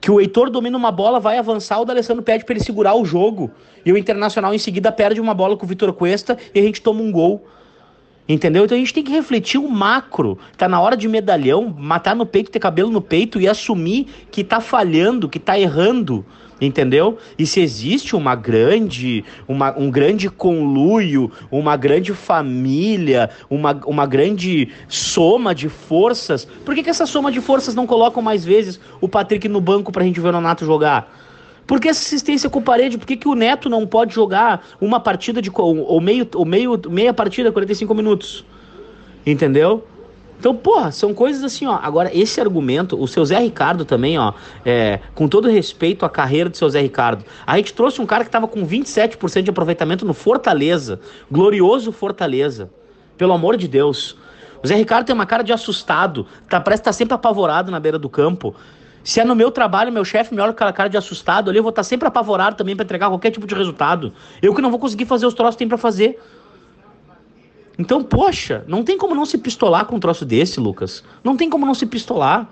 que 0.00 0.10
o 0.10 0.20
Heitor 0.20 0.48
domina 0.48 0.78
uma 0.78 0.90
bola, 0.90 1.20
vai 1.20 1.36
avançar, 1.36 1.80
o 1.80 1.84
D'Alessandro 1.84 2.22
pede 2.22 2.44
para 2.44 2.54
ele 2.54 2.64
segurar 2.64 2.94
o 2.94 3.04
jogo, 3.04 3.50
e 3.84 3.92
o 3.92 3.98
Internacional 3.98 4.54
em 4.54 4.58
seguida 4.58 4.92
perde 4.92 5.20
uma 5.20 5.34
bola 5.34 5.56
com 5.56 5.66
o 5.66 5.68
Vitor 5.68 5.92
Cuesta 5.92 6.38
e 6.54 6.60
a 6.60 6.62
gente 6.62 6.80
toma 6.80 7.02
um 7.02 7.10
gol. 7.10 7.44
Entendeu? 8.32 8.64
Então 8.64 8.76
a 8.76 8.78
gente 8.78 8.94
tem 8.94 9.02
que 9.02 9.10
refletir 9.10 9.58
o 9.58 9.68
macro. 9.68 10.38
Tá 10.56 10.68
na 10.68 10.80
hora 10.80 10.96
de 10.96 11.08
medalhão, 11.08 11.74
matar 11.76 12.14
no 12.14 12.24
peito, 12.24 12.48
ter 12.48 12.60
cabelo 12.60 12.88
no 12.88 13.00
peito 13.00 13.40
e 13.40 13.48
assumir 13.48 14.06
que 14.30 14.44
tá 14.44 14.60
falhando, 14.60 15.28
que 15.28 15.40
tá 15.40 15.58
errando. 15.58 16.24
Entendeu? 16.60 17.18
E 17.36 17.44
se 17.44 17.60
existe 17.60 18.14
uma 18.14 18.36
grande, 18.36 19.24
uma, 19.48 19.76
um 19.76 19.90
grande 19.90 20.30
conluio, 20.30 21.32
uma 21.50 21.76
grande 21.76 22.14
família, 22.14 23.30
uma, 23.48 23.72
uma 23.84 24.06
grande 24.06 24.68
soma 24.86 25.52
de 25.52 25.68
forças, 25.68 26.44
por 26.44 26.72
que, 26.72 26.84
que 26.84 26.90
essa 26.90 27.06
soma 27.06 27.32
de 27.32 27.40
forças 27.40 27.74
não 27.74 27.84
colocam 27.84 28.22
mais 28.22 28.44
vezes 28.44 28.78
o 29.00 29.08
Patrick 29.08 29.48
no 29.48 29.60
banco 29.60 29.90
pra 29.90 30.04
gente 30.04 30.20
ver 30.20 30.28
o 30.28 30.32
Nonato 30.32 30.64
jogar? 30.64 31.12
Por 31.70 31.78
que 31.78 31.88
essa 31.88 32.00
assistência 32.00 32.50
com 32.50 32.60
parede? 32.60 32.98
Por 32.98 33.06
que, 33.06 33.16
que 33.16 33.28
o 33.28 33.34
Neto 33.36 33.68
não 33.70 33.86
pode 33.86 34.12
jogar 34.12 34.66
uma 34.80 34.98
partida 34.98 35.40
de. 35.40 35.52
ou 35.54 36.00
meio, 36.00 36.28
ou 36.34 36.44
meio, 36.44 36.76
meia 36.88 37.14
partida, 37.14 37.52
45 37.52 37.94
minutos? 37.94 38.44
Entendeu? 39.24 39.86
Então, 40.36 40.52
porra, 40.52 40.90
são 40.90 41.14
coisas 41.14 41.44
assim, 41.44 41.66
ó. 41.66 41.78
Agora, 41.80 42.10
esse 42.12 42.40
argumento, 42.40 43.00
o 43.00 43.06
seu 43.06 43.24
Zé 43.24 43.38
Ricardo 43.38 43.84
também, 43.84 44.18
ó, 44.18 44.32
é, 44.66 44.98
com 45.14 45.28
todo 45.28 45.48
respeito 45.48 46.04
à 46.04 46.10
carreira 46.10 46.50
do 46.50 46.56
seu 46.56 46.68
Zé 46.68 46.80
Ricardo, 46.80 47.24
a 47.46 47.56
gente 47.56 47.72
trouxe 47.72 48.02
um 48.02 48.06
cara 48.06 48.24
que 48.24 48.30
tava 48.30 48.48
com 48.48 48.66
27% 48.66 49.42
de 49.42 49.50
aproveitamento 49.50 50.04
no 50.04 50.12
Fortaleza, 50.12 50.98
glorioso 51.30 51.92
Fortaleza. 51.92 52.68
Pelo 53.16 53.32
amor 53.32 53.56
de 53.56 53.68
Deus. 53.68 54.16
O 54.60 54.66
Zé 54.66 54.74
Ricardo 54.74 55.06
tem 55.06 55.14
uma 55.14 55.24
cara 55.24 55.44
de 55.44 55.52
assustado, 55.52 56.26
tá, 56.48 56.60
parece 56.60 56.80
estar 56.80 56.90
tá 56.90 56.94
sempre 56.94 57.14
apavorado 57.14 57.70
na 57.70 57.78
beira 57.78 57.96
do 57.96 58.08
campo. 58.08 58.56
Se 59.02 59.20
é 59.20 59.24
no 59.24 59.34
meu 59.34 59.50
trabalho, 59.50 59.92
meu 59.92 60.04
chefe 60.04 60.34
me 60.34 60.40
olha 60.40 60.52
com 60.52 60.56
aquela 60.56 60.72
cara 60.72 60.88
de 60.88 60.96
assustado 60.96 61.48
ali, 61.48 61.58
eu 61.58 61.62
vou 61.62 61.70
estar 61.70 61.82
sempre 61.82 62.06
apavorado 62.06 62.56
também 62.56 62.76
para 62.76 62.84
entregar 62.84 63.08
qualquer 63.08 63.30
tipo 63.30 63.46
de 63.46 63.54
resultado. 63.54 64.12
Eu 64.42 64.54
que 64.54 64.60
não 64.60 64.70
vou 64.70 64.78
conseguir 64.78 65.06
fazer 65.06 65.26
os 65.26 65.34
troços 65.34 65.54
que 65.54 65.60
tem 65.60 65.68
para 65.68 65.78
fazer. 65.78 66.18
Então, 67.78 68.04
poxa, 68.04 68.62
não 68.66 68.84
tem 68.84 68.98
como 68.98 69.14
não 69.14 69.24
se 69.24 69.38
pistolar 69.38 69.86
com 69.86 69.96
um 69.96 70.00
troço 70.00 70.26
desse, 70.26 70.60
Lucas. 70.60 71.02
Não 71.24 71.34
tem 71.34 71.48
como 71.48 71.64
não 71.64 71.74
se 71.74 71.86
pistolar. 71.86 72.46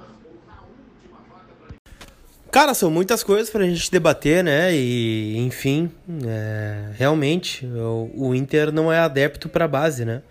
Cara, 2.51 2.73
são 2.73 2.91
muitas 2.91 3.23
coisas 3.23 3.51
pra 3.51 3.63
gente 3.65 3.91
debater, 3.91 4.43
né? 4.43 4.75
E, 4.75 5.37
enfim, 5.37 5.91
é, 6.27 6.93
realmente, 6.95 7.67
o, 7.67 8.11
o, 8.15 8.35
Inter 8.35 8.73
não 8.73 8.91
é 8.91 8.99
adepto 8.99 9.51
pra 9.51 9.69
base, 9.69 10.07
né? 10.07 10.23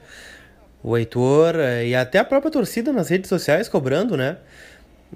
O 0.82 0.98
Heitor 0.98 1.56
é, 1.58 1.88
e 1.88 1.96
até 1.96 2.18
a 2.18 2.26
própria 2.26 2.52
torcida 2.52 2.92
nas 2.92 3.10
redes 3.10 3.30
sociais 3.30 3.70
cobrando, 3.70 4.18
né? 4.18 4.38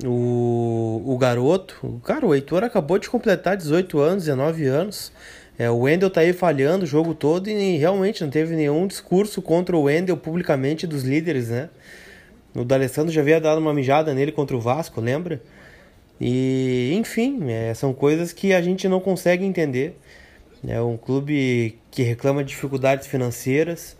O, 0.06 1.04
o 1.06 1.18
garoto, 1.18 2.02
cara, 2.06 2.26
o 2.26 2.34
Heitor 2.34 2.64
acabou 2.64 2.98
de 2.98 3.10
completar 3.10 3.58
18 3.58 4.00
anos, 4.00 4.24
19 4.24 4.66
anos. 4.66 5.12
É, 5.60 5.70
o 5.70 5.80
Wendel 5.80 6.10
tá 6.10 6.22
aí 6.22 6.34
falhando 6.34 6.86
o 6.86 6.88
jogo 6.88 7.14
todo 7.14 7.50
e 7.50 7.78
realmente 7.78 8.24
não 8.24 8.32
teve 8.32 8.56
nenhum 8.56 8.88
discurso 8.88 9.42
contra 9.42 9.76
o 9.76 9.84
Wendel 9.84 10.18
publicamente 10.18 10.88
dos 10.88 11.04
líderes, 11.04 11.50
né? 11.50 11.70
O 12.56 12.64
D'Alessandro 12.64 13.12
já 13.14 13.22
havia 13.22 13.40
dado 13.40 13.60
uma 13.60 13.74
mijada 13.74 14.14
nele 14.14 14.32
contra 14.32 14.56
o 14.56 14.60
Vasco, 14.60 15.00
lembra? 15.00 15.42
E, 16.20 16.94
enfim, 16.96 17.50
é, 17.50 17.74
são 17.74 17.94
coisas 17.94 18.34
que 18.34 18.54
a 18.54 18.62
gente 18.62 18.88
não 18.88 19.00
consegue 19.00 19.46
entender. 19.46 19.98
É 20.68 20.82
um 20.82 20.96
clube 20.96 21.80
que 21.90 22.04
reclama 22.04 22.44
de 22.44 22.50
dificuldades 22.50 23.08
financeiras, 23.08 23.98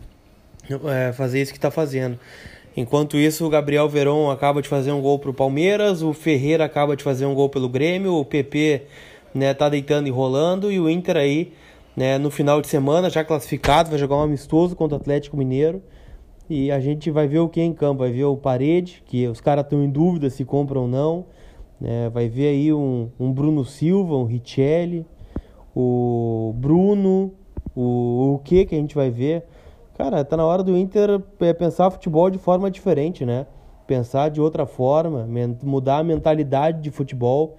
é, 0.88 1.12
fazer 1.12 1.42
isso 1.42 1.52
que 1.52 1.58
está 1.58 1.70
fazendo. 1.70 2.18
Enquanto 2.76 3.18
isso, 3.18 3.44
o 3.46 3.50
Gabriel 3.50 3.88
Veron 3.88 4.30
acaba 4.30 4.62
de 4.62 4.68
fazer 4.68 4.92
um 4.92 5.00
gol 5.02 5.18
para 5.18 5.30
o 5.30 5.34
Palmeiras, 5.34 6.02
o 6.02 6.14
Ferreira 6.14 6.64
acaba 6.64 6.96
de 6.96 7.04
fazer 7.04 7.26
um 7.26 7.34
gol 7.34 7.50
pelo 7.50 7.68
Grêmio, 7.68 8.14
o 8.14 8.24
PP 8.24 8.82
né, 9.34 9.52
tá 9.52 9.68
deitando 9.68 10.06
e 10.06 10.10
rolando, 10.10 10.72
e 10.72 10.80
o 10.80 10.88
Inter 10.88 11.16
aí, 11.18 11.52
né, 11.94 12.16
no 12.16 12.30
final 12.30 12.62
de 12.62 12.68
semana, 12.68 13.10
já 13.10 13.22
classificado, 13.22 13.90
vai 13.90 13.98
jogar 13.98 14.16
um 14.16 14.22
amistoso 14.22 14.74
contra 14.74 14.96
o 14.96 15.00
Atlético 15.00 15.36
Mineiro. 15.36 15.82
E 16.48 16.70
a 16.70 16.80
gente 16.80 17.10
vai 17.10 17.28
ver 17.28 17.38
o 17.38 17.48
que 17.48 17.60
em 17.60 17.72
campo, 17.72 18.00
vai 18.00 18.10
ver 18.10 18.24
o 18.24 18.36
Parede, 18.36 19.02
que 19.06 19.26
os 19.26 19.40
caras 19.40 19.64
estão 19.64 19.82
em 19.82 19.90
dúvida 19.90 20.28
se 20.30 20.44
compram 20.44 20.82
ou 20.82 20.88
não. 20.88 21.26
Né, 21.80 22.08
vai 22.10 22.28
ver 22.28 22.48
aí 22.48 22.72
um, 22.72 23.10
um 23.18 23.32
Bruno 23.32 23.64
Silva, 23.64 24.16
um 24.16 24.24
Richelli, 24.24 25.04
o 25.74 26.54
Bruno, 26.56 27.32
o, 27.74 28.34
o 28.34 28.38
que 28.38 28.64
que 28.64 28.74
a 28.74 28.78
gente 28.78 28.94
vai 28.94 29.10
ver. 29.10 29.44
Cara, 29.94 30.24
tá 30.24 30.36
na 30.36 30.44
hora 30.44 30.62
do 30.62 30.76
Inter 30.76 31.20
é, 31.40 31.52
pensar 31.52 31.90
futebol 31.90 32.30
de 32.30 32.38
forma 32.38 32.70
diferente, 32.70 33.26
né? 33.26 33.46
Pensar 33.86 34.30
de 34.30 34.40
outra 34.40 34.64
forma, 34.64 35.28
mudar 35.62 35.98
a 35.98 36.04
mentalidade 36.04 36.80
de 36.80 36.90
futebol. 36.90 37.58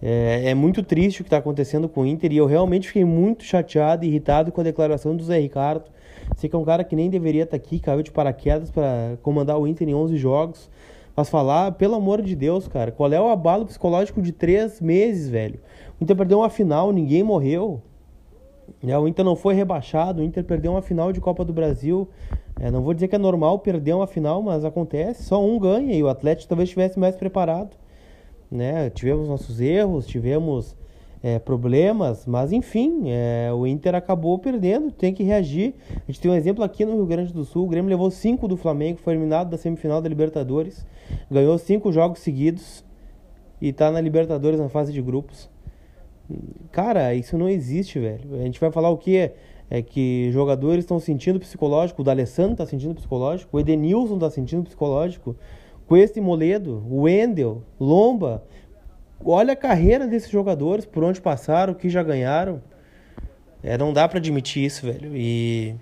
É, 0.00 0.50
é 0.50 0.54
muito 0.54 0.82
triste 0.82 1.20
o 1.20 1.24
que 1.24 1.28
está 1.28 1.38
acontecendo 1.38 1.88
com 1.88 2.02
o 2.02 2.06
Inter 2.06 2.32
e 2.32 2.36
eu 2.36 2.46
realmente 2.46 2.86
fiquei 2.86 3.04
muito 3.04 3.44
chateado 3.44 4.04
e 4.04 4.08
irritado 4.08 4.50
com 4.50 4.60
a 4.60 4.64
declaração 4.64 5.14
do 5.14 5.22
Zé 5.22 5.38
Ricardo. 5.38 5.90
Sei 6.36 6.48
que 6.48 6.56
é 6.56 6.58
um 6.58 6.64
cara 6.64 6.84
que 6.84 6.96
nem 6.96 7.10
deveria 7.10 7.42
estar 7.42 7.58
tá 7.58 7.62
aqui, 7.62 7.78
caiu 7.78 8.02
de 8.02 8.10
paraquedas 8.10 8.70
para 8.70 9.18
comandar 9.22 9.58
o 9.58 9.66
Inter 9.66 9.88
em 9.88 9.94
11 9.94 10.16
jogos. 10.16 10.70
Mas 11.14 11.28
falar, 11.28 11.72
pelo 11.72 11.96
amor 11.96 12.22
de 12.22 12.36
Deus, 12.36 12.68
cara, 12.68 12.92
qual 12.92 13.12
é 13.12 13.20
o 13.20 13.28
abalo 13.28 13.66
psicológico 13.66 14.22
de 14.22 14.32
três 14.32 14.80
meses, 14.80 15.28
velho? 15.28 15.60
O 16.00 16.04
Inter 16.04 16.16
perdeu 16.16 16.38
uma 16.38 16.48
final, 16.48 16.92
ninguém 16.92 17.24
morreu. 17.24 17.82
É, 18.86 18.98
o 18.98 19.08
Inter 19.08 19.24
não 19.24 19.36
foi 19.36 19.54
rebaixado, 19.54 20.20
o 20.20 20.24
Inter 20.24 20.44
perdeu 20.44 20.72
uma 20.72 20.82
final 20.82 21.12
de 21.12 21.20
Copa 21.20 21.44
do 21.44 21.52
Brasil. 21.52 22.08
É, 22.60 22.70
não 22.70 22.82
vou 22.82 22.94
dizer 22.94 23.08
que 23.08 23.14
é 23.14 23.18
normal 23.18 23.58
perder 23.58 23.94
uma 23.94 24.06
final, 24.06 24.42
mas 24.42 24.64
acontece, 24.64 25.24
só 25.24 25.44
um 25.44 25.58
ganha 25.58 25.94
e 25.94 26.02
o 26.02 26.08
Atlético 26.08 26.48
talvez 26.48 26.68
estivesse 26.68 26.98
mais 26.98 27.16
preparado 27.16 27.70
né? 28.50 28.90
Tivemos 28.90 29.28
nossos 29.28 29.60
erros, 29.60 30.06
tivemos 30.06 30.76
é, 31.22 31.38
problemas, 31.38 32.26
mas 32.26 32.52
enfim, 32.52 33.04
é, 33.06 33.50
o 33.52 33.66
Inter 33.66 33.94
acabou 33.94 34.38
perdendo, 34.38 34.90
tem 34.90 35.12
que 35.12 35.22
reagir. 35.22 35.74
A 35.90 36.06
gente 36.06 36.20
tem 36.20 36.30
um 36.30 36.34
exemplo 36.34 36.64
aqui 36.64 36.84
no 36.84 36.94
Rio 36.94 37.06
Grande 37.06 37.32
do 37.32 37.44
Sul: 37.44 37.66
o 37.66 37.68
Grêmio 37.68 37.90
levou 37.90 38.10
cinco 38.10 38.48
do 38.48 38.56
Flamengo, 38.56 38.98
foi 38.98 39.14
eliminado 39.14 39.50
da 39.50 39.58
semifinal 39.58 40.00
da 40.00 40.08
Libertadores, 40.08 40.86
ganhou 41.30 41.58
cinco 41.58 41.92
jogos 41.92 42.20
seguidos 42.20 42.84
e 43.60 43.72
tá 43.72 43.90
na 43.90 44.00
Libertadores 44.00 44.58
na 44.58 44.68
fase 44.68 44.92
de 44.92 45.02
grupos. 45.02 45.50
Cara, 46.70 47.14
isso 47.14 47.38
não 47.38 47.48
existe, 47.48 47.98
velho. 47.98 48.34
A 48.34 48.44
gente 48.44 48.60
vai 48.60 48.70
falar 48.70 48.90
o 48.90 48.98
que? 48.98 49.30
É 49.70 49.82
que 49.82 50.30
jogadores 50.32 50.84
estão 50.84 50.98
sentindo 50.98 51.38
psicológico, 51.38 52.00
o 52.00 52.04
D'Alessandro 52.04 52.52
está 52.52 52.66
sentindo 52.66 52.94
psicológico, 52.94 53.56
o 53.56 53.60
Edenilson 53.60 54.14
está 54.14 54.30
sentindo 54.30 54.62
psicológico. 54.62 55.36
Cuesta 55.86 56.18
e 56.18 56.22
Moledo, 56.22 56.84
Wendel, 56.90 57.62
Lomba. 57.78 58.44
Olha 59.24 59.54
a 59.54 59.56
carreira 59.56 60.06
desses 60.06 60.30
jogadores, 60.30 60.84
por 60.84 61.02
onde 61.02 61.20
passaram, 61.20 61.72
o 61.72 61.76
que 61.76 61.90
já 61.90 62.02
ganharam. 62.02 62.62
É, 63.62 63.76
não 63.76 63.92
dá 63.92 64.06
para 64.06 64.18
admitir 64.18 64.64
isso, 64.64 64.86
velho. 64.86 65.16
E 65.16 65.74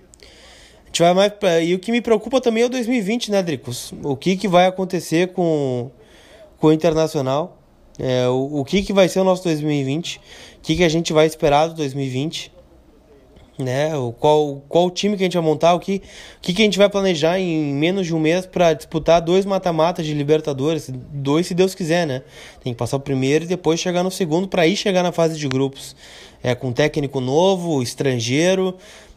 a 0.85 0.87
gente 0.87 1.03
vai 1.03 1.15
mais 1.15 1.33
pra... 1.33 1.61
e 1.61 1.75
o 1.75 1.79
que 1.79 1.93
me 1.93 2.00
preocupa 2.00 2.41
também 2.41 2.62
é 2.62 2.67
o 2.67 2.71
2020, 2.71 3.31
né, 3.31 3.43
Dricos? 3.43 3.93
O 4.03 4.17
que 4.17 4.37
que 4.37 4.49
vai 4.49 4.67
acontecer 4.67 5.33
com 5.33 5.91
com 6.59 6.69
o 6.69 6.73
Internacional? 6.73 7.55
É, 7.99 8.29
o, 8.29 8.61
o 8.61 8.65
que 8.65 8.83
que 8.83 8.93
vai 8.93 9.09
ser 9.09 9.21
o 9.21 9.25
nosso 9.25 9.45
2020? 9.45 10.17
O 10.17 10.21
que 10.62 10.76
que 10.76 10.85
a 10.85 10.88
gente 10.88 11.12
vai 11.12 11.26
esperar 11.26 11.69
do 11.69 11.75
2020? 11.75 12.57
né? 13.59 13.97
O 13.97 14.12
qual, 14.12 14.62
qual 14.69 14.91
time 14.91 15.17
que 15.17 15.23
a 15.23 15.26
gente 15.26 15.37
vai 15.37 15.43
montar, 15.43 15.75
o 15.75 15.81
que, 15.81 16.03
o 16.38 16.41
que, 16.41 16.53
que 16.53 16.62
a 16.62 16.65
gente 16.65 16.79
vai 16.79 16.88
planejar 16.88 17.38
em 17.38 17.73
menos 17.75 18.07
de 18.07 18.15
um 18.15 18.21
mês 18.21 18.47
para 18.47 18.73
disputar 18.73 19.21
dois 19.21 19.45
mata-matas 19.47 20.05
de 20.05 20.12
Libertadores, 20.12 20.91
dois 20.93 21.47
se 21.47 21.55
Deus 21.55 21.75
quiser, 21.75 22.07
né? 22.07 22.23
Tem 22.62 22.73
que 22.73 22.79
passar 22.79 22.97
o 22.97 23.00
primeiro 23.00 23.45
e 23.45 23.49
depois 23.49 23.81
chegar 23.81 24.03
no 24.03 24.11
segundo 24.11 24.49
para 24.49 24.67
ir 24.67 24.76
chegar 24.76 25.03
na 25.03 25.12
fase 25.12 25.38
de 25.38 25.49
grupos. 25.49 25.97
É 26.43 26.55
com 26.55 26.73
técnico 26.73 27.21
novo, 27.21 27.83
estrangeiro, 27.83 28.76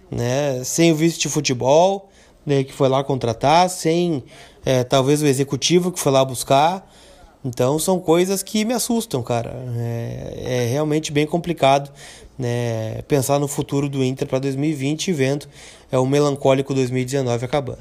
né? 0.10 0.64
Sem 0.64 0.92
o 0.92 0.96
vice 0.96 1.20
de 1.20 1.28
futebol, 1.28 2.10
né? 2.46 2.64
que 2.64 2.74
foi 2.74 2.88
lá 2.88 3.04
contratar, 3.04 3.70
sem 3.70 4.24
é, 4.66 4.84
talvez 4.84 5.22
o 5.22 5.28
executivo 5.28 5.92
que 5.92 6.00
foi 6.00 6.12
lá 6.12 6.24
buscar. 6.24 6.90
Então 7.43 7.79
são 7.79 8.00
coisas 8.00 8.43
que 8.43 8.65
me 8.65 8.74
assustam, 8.74 9.24
cara. 9.24 9.51
É, 9.77 10.65
é 10.65 10.65
realmente 10.72 11.12
bem 11.12 11.25
complicado 11.25 11.89
né, 12.38 13.01
pensar 13.08 13.39
no 13.39 13.48
futuro 13.48 13.89
do 13.89 14.03
Inter 14.03 14.27
para 14.27 14.39
2020 14.39 15.08
e 15.08 15.13
vendo 15.13 15.46
é 15.91 15.98
o 15.98 16.05
melancólico 16.05 16.74
2019 16.74 17.46
acabando. 17.46 17.79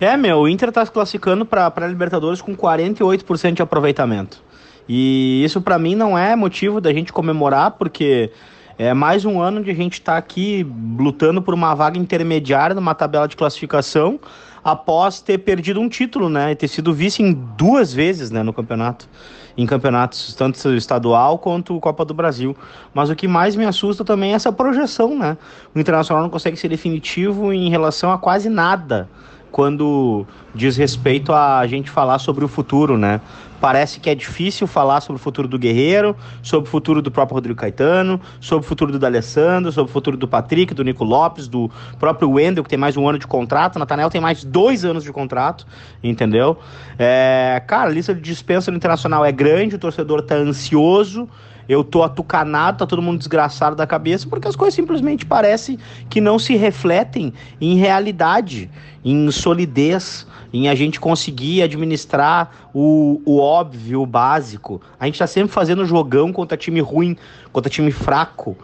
É, 0.00 0.16
meu, 0.16 0.38
o 0.38 0.48
Inter 0.48 0.70
está 0.70 0.84
se 0.84 0.90
classificando 0.90 1.44
para 1.44 1.86
Libertadores 1.86 2.40
com 2.40 2.56
48% 2.56 3.52
de 3.52 3.62
aproveitamento. 3.62 4.42
E 4.88 5.44
isso 5.44 5.60
para 5.60 5.78
mim 5.78 5.94
não 5.94 6.16
é 6.16 6.34
motivo 6.34 6.80
da 6.80 6.92
gente 6.92 7.12
comemorar, 7.12 7.72
porque 7.72 8.32
é 8.78 8.94
mais 8.94 9.26
um 9.26 9.40
ano 9.40 9.62
de 9.62 9.70
a 9.70 9.74
gente 9.74 9.94
estar 9.94 10.12
tá 10.12 10.18
aqui 10.18 10.66
lutando 10.98 11.42
por 11.42 11.52
uma 11.52 11.74
vaga 11.74 11.98
intermediária 11.98 12.74
numa 12.74 12.94
tabela 12.94 13.28
de 13.28 13.36
classificação 13.36 14.18
após 14.62 15.20
ter 15.20 15.38
perdido 15.38 15.80
um 15.80 15.88
título, 15.88 16.28
né? 16.28 16.52
E 16.52 16.56
ter 16.56 16.68
sido 16.68 16.92
vice 16.92 17.22
em 17.22 17.32
duas 17.32 17.92
vezes, 17.92 18.30
né, 18.30 18.42
no 18.42 18.52
campeonato. 18.52 19.08
Em 19.56 19.66
campeonatos 19.66 20.34
tanto 20.34 20.74
estadual 20.74 21.38
quanto 21.38 21.78
Copa 21.80 22.04
do 22.04 22.14
Brasil. 22.14 22.56
Mas 22.94 23.10
o 23.10 23.16
que 23.16 23.26
mais 23.26 23.56
me 23.56 23.64
assusta 23.64 24.04
também 24.04 24.32
é 24.32 24.34
essa 24.34 24.52
projeção, 24.52 25.18
né? 25.18 25.36
O 25.74 25.78
Internacional 25.78 26.22
não 26.22 26.30
consegue 26.30 26.56
ser 26.56 26.68
definitivo 26.68 27.52
em 27.52 27.68
relação 27.68 28.12
a 28.12 28.18
quase 28.18 28.48
nada 28.48 29.08
quando 29.50 30.26
diz 30.54 30.76
respeito 30.76 31.32
a 31.32 31.66
gente 31.66 31.90
falar 31.90 32.18
sobre 32.18 32.44
o 32.44 32.48
futuro, 32.48 32.96
né? 32.96 33.20
Parece 33.60 34.00
que 34.00 34.08
é 34.08 34.14
difícil 34.14 34.66
falar 34.66 35.02
sobre 35.02 35.20
o 35.20 35.22
futuro 35.22 35.46
do 35.46 35.58
Guerreiro, 35.58 36.16
sobre 36.42 36.66
o 36.66 36.70
futuro 36.70 37.02
do 37.02 37.10
próprio 37.10 37.34
Rodrigo 37.34 37.58
Caetano, 37.58 38.18
sobre 38.40 38.64
o 38.64 38.68
futuro 38.68 38.90
do 38.90 38.98
D'Alessandro, 38.98 39.70
sobre 39.70 39.90
o 39.90 39.92
futuro 39.92 40.16
do 40.16 40.26
Patrick, 40.26 40.72
do 40.72 40.82
Nico 40.82 41.04
Lopes, 41.04 41.46
do 41.46 41.70
próprio 41.98 42.30
Wendel, 42.30 42.64
que 42.64 42.70
tem 42.70 42.78
mais 42.78 42.96
um 42.96 43.06
ano 43.06 43.18
de 43.18 43.26
contrato, 43.26 43.78
Natanel 43.78 44.08
tem 44.08 44.20
mais 44.20 44.44
dois 44.44 44.82
anos 44.82 45.04
de 45.04 45.12
contrato, 45.12 45.66
entendeu? 46.02 46.56
É, 46.98 47.62
cara, 47.66 47.90
a 47.90 47.92
lista 47.92 48.14
de 48.14 48.22
dispensa 48.22 48.70
no 48.70 48.78
Internacional 48.78 49.26
é 49.26 49.32
grande, 49.32 49.74
o 49.74 49.78
torcedor 49.78 50.22
tá 50.22 50.36
ansioso, 50.36 51.28
eu 51.70 51.84
tô 51.84 52.02
atucanado, 52.02 52.78
tá 52.78 52.86
todo 52.86 53.00
mundo 53.00 53.18
desgraçado 53.18 53.76
da 53.76 53.86
cabeça, 53.86 54.26
porque 54.28 54.48
as 54.48 54.56
coisas 54.56 54.74
simplesmente 54.74 55.24
parecem 55.24 55.78
que 56.08 56.20
não 56.20 56.36
se 56.36 56.56
refletem 56.56 57.32
em 57.60 57.76
realidade, 57.76 58.68
em 59.04 59.30
solidez, 59.30 60.26
em 60.52 60.68
a 60.68 60.74
gente 60.74 60.98
conseguir 60.98 61.62
administrar 61.62 62.50
o, 62.74 63.22
o 63.24 63.38
óbvio, 63.38 64.02
o 64.02 64.06
básico. 64.06 64.82
A 64.98 65.06
gente 65.06 65.20
tá 65.20 65.28
sempre 65.28 65.52
fazendo 65.52 65.86
jogão 65.86 66.32
contra 66.32 66.56
time 66.56 66.80
ruim, 66.80 67.16
contra 67.52 67.70
time 67.70 67.92
fraco. 67.92 68.56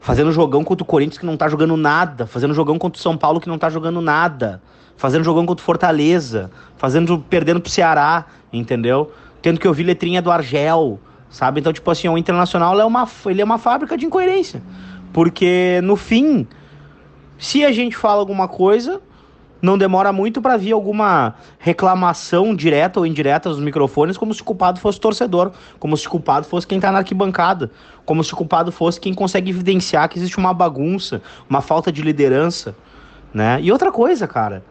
Fazendo 0.00 0.32
jogão 0.32 0.64
contra 0.64 0.82
o 0.82 0.86
Corinthians 0.86 1.18
que 1.18 1.26
não 1.26 1.36
tá 1.36 1.48
jogando 1.48 1.76
nada. 1.76 2.26
Fazendo 2.26 2.52
jogão 2.52 2.80
contra 2.80 2.98
o 2.98 3.02
São 3.02 3.16
Paulo 3.16 3.40
que 3.40 3.48
não 3.48 3.58
tá 3.58 3.70
jogando 3.70 4.00
nada. 4.00 4.60
Fazendo 4.96 5.22
jogão 5.22 5.46
contra 5.46 5.62
o 5.62 5.64
Fortaleza. 5.64 6.50
Fazendo, 6.76 7.24
perdendo 7.30 7.60
pro 7.60 7.70
Ceará, 7.70 8.26
entendeu? 8.52 9.12
Tendo 9.40 9.60
que 9.60 9.68
ouvir 9.68 9.84
letrinha 9.84 10.20
do 10.20 10.32
Argel 10.32 10.98
sabe? 11.34 11.58
Então, 11.58 11.72
tipo 11.72 11.90
assim, 11.90 12.08
o 12.08 12.16
Internacional 12.16 12.80
é 12.80 12.84
uma, 12.84 13.08
ele 13.26 13.42
é 13.42 13.44
uma 13.44 13.58
fábrica 13.58 13.98
de 13.98 14.06
incoerência. 14.06 14.62
Porque, 15.12 15.80
no 15.82 15.96
fim, 15.96 16.46
se 17.36 17.64
a 17.64 17.72
gente 17.72 17.96
fala 17.96 18.20
alguma 18.20 18.46
coisa, 18.46 19.02
não 19.60 19.76
demora 19.76 20.12
muito 20.12 20.40
para 20.40 20.56
vir 20.56 20.70
alguma 20.70 21.34
reclamação 21.58 22.54
direta 22.54 23.00
ou 23.00 23.06
indireta 23.06 23.48
dos 23.48 23.58
microfones, 23.58 24.16
como 24.16 24.32
se 24.32 24.42
o 24.42 24.44
culpado 24.44 24.78
fosse 24.78 24.98
o 24.98 25.00
torcedor, 25.00 25.50
como 25.80 25.96
se 25.96 26.06
o 26.06 26.10
culpado 26.10 26.46
fosse 26.46 26.68
quem 26.68 26.78
está 26.78 26.92
na 26.92 26.98
arquibancada, 26.98 27.68
como 28.04 28.22
se 28.22 28.32
o 28.32 28.36
culpado 28.36 28.70
fosse 28.70 29.00
quem 29.00 29.12
consegue 29.12 29.50
evidenciar 29.50 30.08
que 30.08 30.16
existe 30.16 30.38
uma 30.38 30.54
bagunça, 30.54 31.20
uma 31.50 31.60
falta 31.60 31.90
de 31.90 32.00
liderança, 32.00 32.76
né? 33.32 33.58
E 33.60 33.72
outra 33.72 33.90
coisa, 33.90 34.28
cara, 34.28 34.64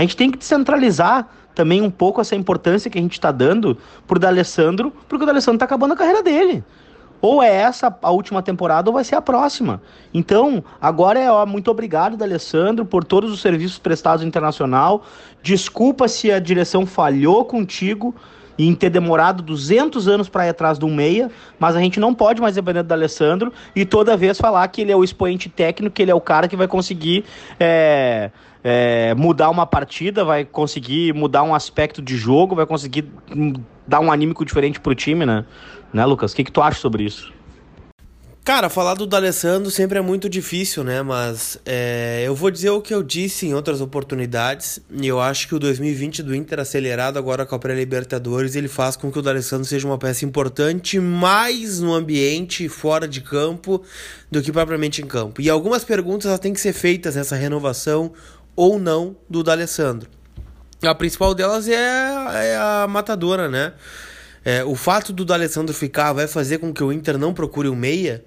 a 0.00 0.02
gente 0.02 0.16
tem 0.16 0.30
que 0.30 0.38
descentralizar 0.38 1.28
também 1.54 1.82
um 1.82 1.90
pouco 1.90 2.22
essa 2.22 2.34
importância 2.34 2.90
que 2.90 2.98
a 2.98 3.02
gente 3.02 3.12
está 3.12 3.30
dando 3.30 3.76
pro 4.06 4.18
D'Alessandro, 4.18 4.90
porque 5.06 5.24
o 5.24 5.26
D'Alessandro 5.26 5.56
está 5.56 5.66
acabando 5.66 5.92
a 5.92 5.96
carreira 5.96 6.22
dele. 6.22 6.64
Ou 7.20 7.42
é 7.42 7.54
essa 7.54 7.94
a 8.00 8.10
última 8.10 8.42
temporada 8.42 8.88
ou 8.88 8.94
vai 8.94 9.04
ser 9.04 9.16
a 9.16 9.20
próxima. 9.20 9.82
Então, 10.14 10.64
agora 10.80 11.20
é 11.20 11.30
ó, 11.30 11.44
muito 11.44 11.70
obrigado, 11.70 12.16
D'Alessandro, 12.16 12.86
por 12.86 13.04
todos 13.04 13.30
os 13.30 13.42
serviços 13.42 13.78
prestados 13.78 14.24
internacional. 14.24 15.04
Desculpa 15.42 16.08
se 16.08 16.32
a 16.32 16.38
direção 16.38 16.86
falhou 16.86 17.44
contigo 17.44 18.14
em 18.58 18.74
ter 18.74 18.88
demorado 18.88 19.42
200 19.42 20.08
anos 20.08 20.30
para 20.30 20.46
ir 20.46 20.50
atrás 20.50 20.78
do 20.78 20.88
meia, 20.88 21.30
mas 21.58 21.76
a 21.76 21.80
gente 21.80 22.00
não 22.00 22.14
pode 22.14 22.40
mais 22.40 22.54
depender 22.54 22.82
do 22.82 22.92
Alessandro 22.92 23.52
e 23.76 23.84
toda 23.84 24.16
vez 24.16 24.38
falar 24.38 24.66
que 24.68 24.80
ele 24.80 24.92
é 24.92 24.96
o 24.96 25.04
expoente 25.04 25.50
técnico, 25.50 25.94
que 25.94 26.00
ele 26.00 26.10
é 26.10 26.14
o 26.14 26.20
cara 26.20 26.48
que 26.48 26.56
vai 26.56 26.68
conseguir 26.68 27.24
é, 27.58 28.30
é, 28.62 29.14
mudar 29.14 29.50
uma 29.50 29.66
partida, 29.66 30.24
vai 30.24 30.44
conseguir 30.44 31.14
mudar 31.14 31.42
um 31.42 31.54
aspecto 31.54 32.02
de 32.02 32.16
jogo, 32.16 32.54
vai 32.54 32.66
conseguir 32.66 33.10
dar 33.86 34.00
um 34.00 34.12
anímico 34.12 34.44
diferente 34.44 34.80
pro 34.80 34.94
time, 34.94 35.24
né? 35.24 35.44
Né, 35.92 36.04
Lucas? 36.04 36.32
O 36.32 36.36
que, 36.36 36.44
que 36.44 36.52
tu 36.52 36.62
acha 36.62 36.78
sobre 36.78 37.04
isso? 37.04 37.32
Cara, 38.42 38.70
falar 38.70 38.94
do 38.94 39.06
D'Alessandro 39.06 39.70
sempre 39.70 39.98
é 39.98 40.00
muito 40.00 40.28
difícil, 40.28 40.82
né? 40.82 41.02
Mas 41.02 41.60
é, 41.64 42.22
eu 42.24 42.34
vou 42.34 42.50
dizer 42.50 42.70
o 42.70 42.80
que 42.80 42.92
eu 42.92 43.02
disse 43.02 43.46
em 43.46 43.54
outras 43.54 43.82
oportunidades. 43.82 44.80
E 44.90 45.06
eu 45.06 45.20
acho 45.20 45.46
que 45.46 45.54
o 45.54 45.58
2020 45.58 46.22
do 46.22 46.34
Inter 46.34 46.58
acelerado 46.58 47.18
agora 47.18 47.44
com 47.44 47.54
a 47.54 47.58
pré-Libertadores, 47.58 48.56
ele 48.56 48.66
faz 48.66 48.96
com 48.96 49.12
que 49.12 49.18
o 49.18 49.22
D'Alessandro 49.22 49.66
seja 49.66 49.86
uma 49.86 49.98
peça 49.98 50.24
importante 50.24 50.98
mais 50.98 51.80
no 51.80 51.92
ambiente 51.92 52.68
fora 52.68 53.06
de 53.06 53.20
campo 53.20 53.82
do 54.30 54.42
que 54.42 54.50
propriamente 54.50 55.02
em 55.02 55.06
campo. 55.06 55.42
E 55.42 55.50
algumas 55.50 55.84
perguntas 55.84 56.36
têm 56.40 56.54
que 56.54 56.60
ser 56.60 56.72
feitas 56.72 57.16
nessa 57.16 57.36
renovação 57.36 58.10
ou 58.54 58.78
não 58.78 59.16
do 59.28 59.42
D'Alessandro. 59.42 60.08
A 60.82 60.94
principal 60.94 61.34
delas 61.34 61.68
é, 61.68 61.74
é 61.74 62.56
a 62.56 62.86
matadora, 62.88 63.48
né? 63.48 63.72
É, 64.44 64.64
o 64.64 64.74
fato 64.74 65.12
do 65.12 65.24
D'Alessandro 65.24 65.74
ficar 65.74 66.12
vai 66.12 66.26
fazer 66.26 66.58
com 66.58 66.72
que 66.72 66.82
o 66.82 66.92
Inter 66.92 67.18
não 67.18 67.34
procure 67.34 67.68
o 67.68 67.72
um 67.72 67.76
meia? 67.76 68.24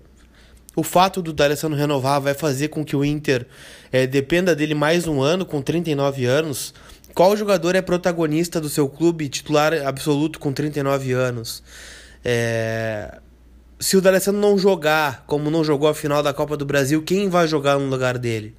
O 0.75 0.84
fato 0.84 1.22
do 1.22 1.34
D'Alessandro 1.34 1.77
renovar 1.77 2.22
vai 2.22 2.34
fazer 2.34 2.68
com 2.68 2.86
que 2.86 2.96
o 2.96 3.03
Inter 3.03 3.48
é, 3.92 4.06
dependa 4.06 4.56
dele 4.56 4.75
mais 4.75 5.08
um 5.08 5.22
ano, 5.22 5.46
com 5.46 5.62
39 5.62 6.25
anos? 6.25 6.74
Qual 7.13 7.38
jogador 7.38 7.75
é 7.75 7.82
protagonista 7.82 8.60
do 8.60 8.70
seu 8.70 8.89
clube, 8.89 9.30
titular 9.30 9.74
absoluto 9.86 10.39
com 10.39 10.51
39 10.51 11.12
anos? 11.12 11.62
É... 12.25 13.20
Se 13.80 13.98
o 13.98 14.01
D'Alessandro 14.01 14.42
não 14.42 14.58
jogar, 14.58 15.24
como 15.27 15.51
não 15.51 15.63
jogou 15.63 15.88
a 15.88 15.94
final 15.94 16.24
da 16.24 16.34
Copa 16.34 16.58
do 16.58 16.65
Brasil, 16.65 17.03
quem 17.03 17.30
vai 17.30 17.48
jogar 17.48 17.77
no 17.77 17.88
lugar 17.88 18.18
dele? 18.18 18.56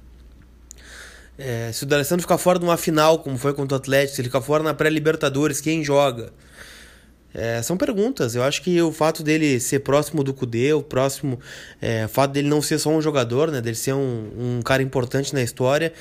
É... 1.37 1.71
Se 1.71 1.83
o 1.83 1.85
D'Alessandro 1.85 2.21
ficar 2.21 2.37
fora 2.37 2.59
de 2.59 2.65
uma 2.65 2.77
final, 2.77 3.19
como 3.19 3.37
foi 3.37 3.53
contra 3.53 3.77
o 3.77 3.79
Atlético, 3.79 4.15
se 4.15 4.21
ele 4.21 4.29
ficar 4.29 4.41
fora 4.41 4.63
na 4.63 4.73
pré-Libertadores, 4.73 5.61
quem 5.61 5.83
joga? 5.83 6.31
É, 7.37 7.61
são 7.61 7.75
perguntas. 7.75 8.33
Eu 8.33 8.43
acho 8.43 8.61
que 8.61 8.81
o 8.81 8.93
fato 8.93 9.21
dele 9.21 9.59
ser 9.59 9.79
próximo 9.79 10.23
do 10.23 10.33
Kudê, 10.33 10.71
o 10.71 10.81
próximo. 10.81 11.37
É, 11.81 12.05
o 12.05 12.09
fato 12.09 12.31
dele 12.31 12.47
não 12.47 12.61
ser 12.61 12.79
só 12.79 12.89
um 12.89 13.01
jogador, 13.01 13.51
né? 13.51 13.59
Dele 13.59 13.75
ser 13.75 13.93
um, 13.93 14.31
um 14.37 14.61
cara 14.61 14.81
importante 14.81 15.33
na 15.33 15.43
história. 15.43 15.91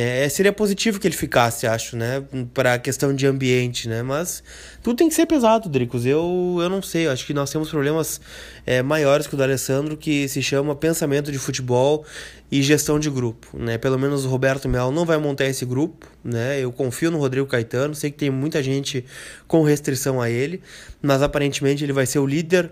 É, 0.00 0.28
seria 0.28 0.52
positivo 0.52 1.00
que 1.00 1.08
ele 1.08 1.16
ficasse, 1.16 1.66
acho, 1.66 1.96
né? 1.96 2.22
Para 2.54 2.74
a 2.74 2.78
questão 2.78 3.12
de 3.12 3.26
ambiente, 3.26 3.88
né? 3.88 4.00
Mas 4.00 4.44
tudo 4.80 4.96
tem 4.96 5.08
que 5.08 5.14
ser 5.14 5.26
pesado, 5.26 5.68
Dricos. 5.68 6.06
Eu, 6.06 6.58
eu 6.60 6.68
não 6.68 6.80
sei. 6.80 7.08
Eu 7.08 7.10
acho 7.10 7.26
que 7.26 7.34
nós 7.34 7.50
temos 7.50 7.68
problemas 7.68 8.20
é, 8.64 8.80
maiores 8.80 9.26
que 9.26 9.34
o 9.34 9.36
do 9.36 9.42
Alessandro, 9.42 9.96
que 9.96 10.28
se 10.28 10.40
chama 10.40 10.76
pensamento 10.76 11.32
de 11.32 11.38
futebol 11.38 12.04
e 12.48 12.62
gestão 12.62 13.00
de 13.00 13.10
grupo, 13.10 13.58
né? 13.58 13.76
Pelo 13.76 13.98
menos 13.98 14.24
o 14.24 14.28
Roberto 14.28 14.68
Mel 14.68 14.92
não 14.92 15.04
vai 15.04 15.18
montar 15.18 15.46
esse 15.46 15.64
grupo, 15.64 16.06
né? 16.22 16.60
Eu 16.60 16.70
confio 16.70 17.10
no 17.10 17.18
Rodrigo 17.18 17.48
Caetano. 17.48 17.92
Sei 17.92 18.12
que 18.12 18.18
tem 18.18 18.30
muita 18.30 18.62
gente 18.62 19.04
com 19.48 19.64
restrição 19.64 20.20
a 20.20 20.30
ele, 20.30 20.62
mas 21.02 21.22
aparentemente 21.22 21.82
ele 21.82 21.92
vai 21.92 22.06
ser 22.06 22.20
o 22.20 22.26
líder 22.26 22.70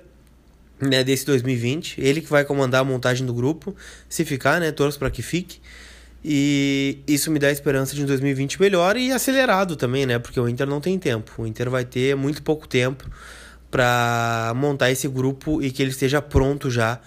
né, 0.81 1.03
desse 1.03 1.27
2020. 1.27 2.01
Ele 2.01 2.21
que 2.21 2.31
vai 2.31 2.45
comandar 2.45 2.83
a 2.83 2.85
montagem 2.85 3.27
do 3.27 3.35
grupo. 3.35 3.75
Se 4.09 4.25
ficar, 4.25 4.61
né? 4.61 4.71
Torço 4.71 4.97
para 4.97 5.11
que 5.11 5.23
fique. 5.23 5.59
E 6.29 7.05
isso 7.07 7.31
me 7.31 7.39
dá 7.39 7.53
esperança 7.53 7.95
de 7.95 8.03
um 8.03 8.07
2020 8.07 8.61
melhor 8.61 8.97
e 8.97 9.13
acelerado 9.13 9.77
também, 9.77 10.05
né? 10.05 10.19
Porque 10.19 10.41
o 10.41 10.49
Inter 10.49 10.67
não 10.67 10.81
tem 10.81 10.99
tempo. 10.99 11.31
O 11.39 11.47
Inter 11.47 11.71
vai 11.71 11.85
ter 11.85 12.17
muito 12.17 12.43
pouco 12.43 12.67
tempo 12.67 13.09
para 13.71 14.53
montar 14.57 14.91
esse 14.91 15.07
grupo 15.07 15.63
e 15.63 15.71
que 15.71 15.81
ele 15.81 15.93
esteja 15.93 16.21
pronto 16.21 16.69
já 16.69 16.99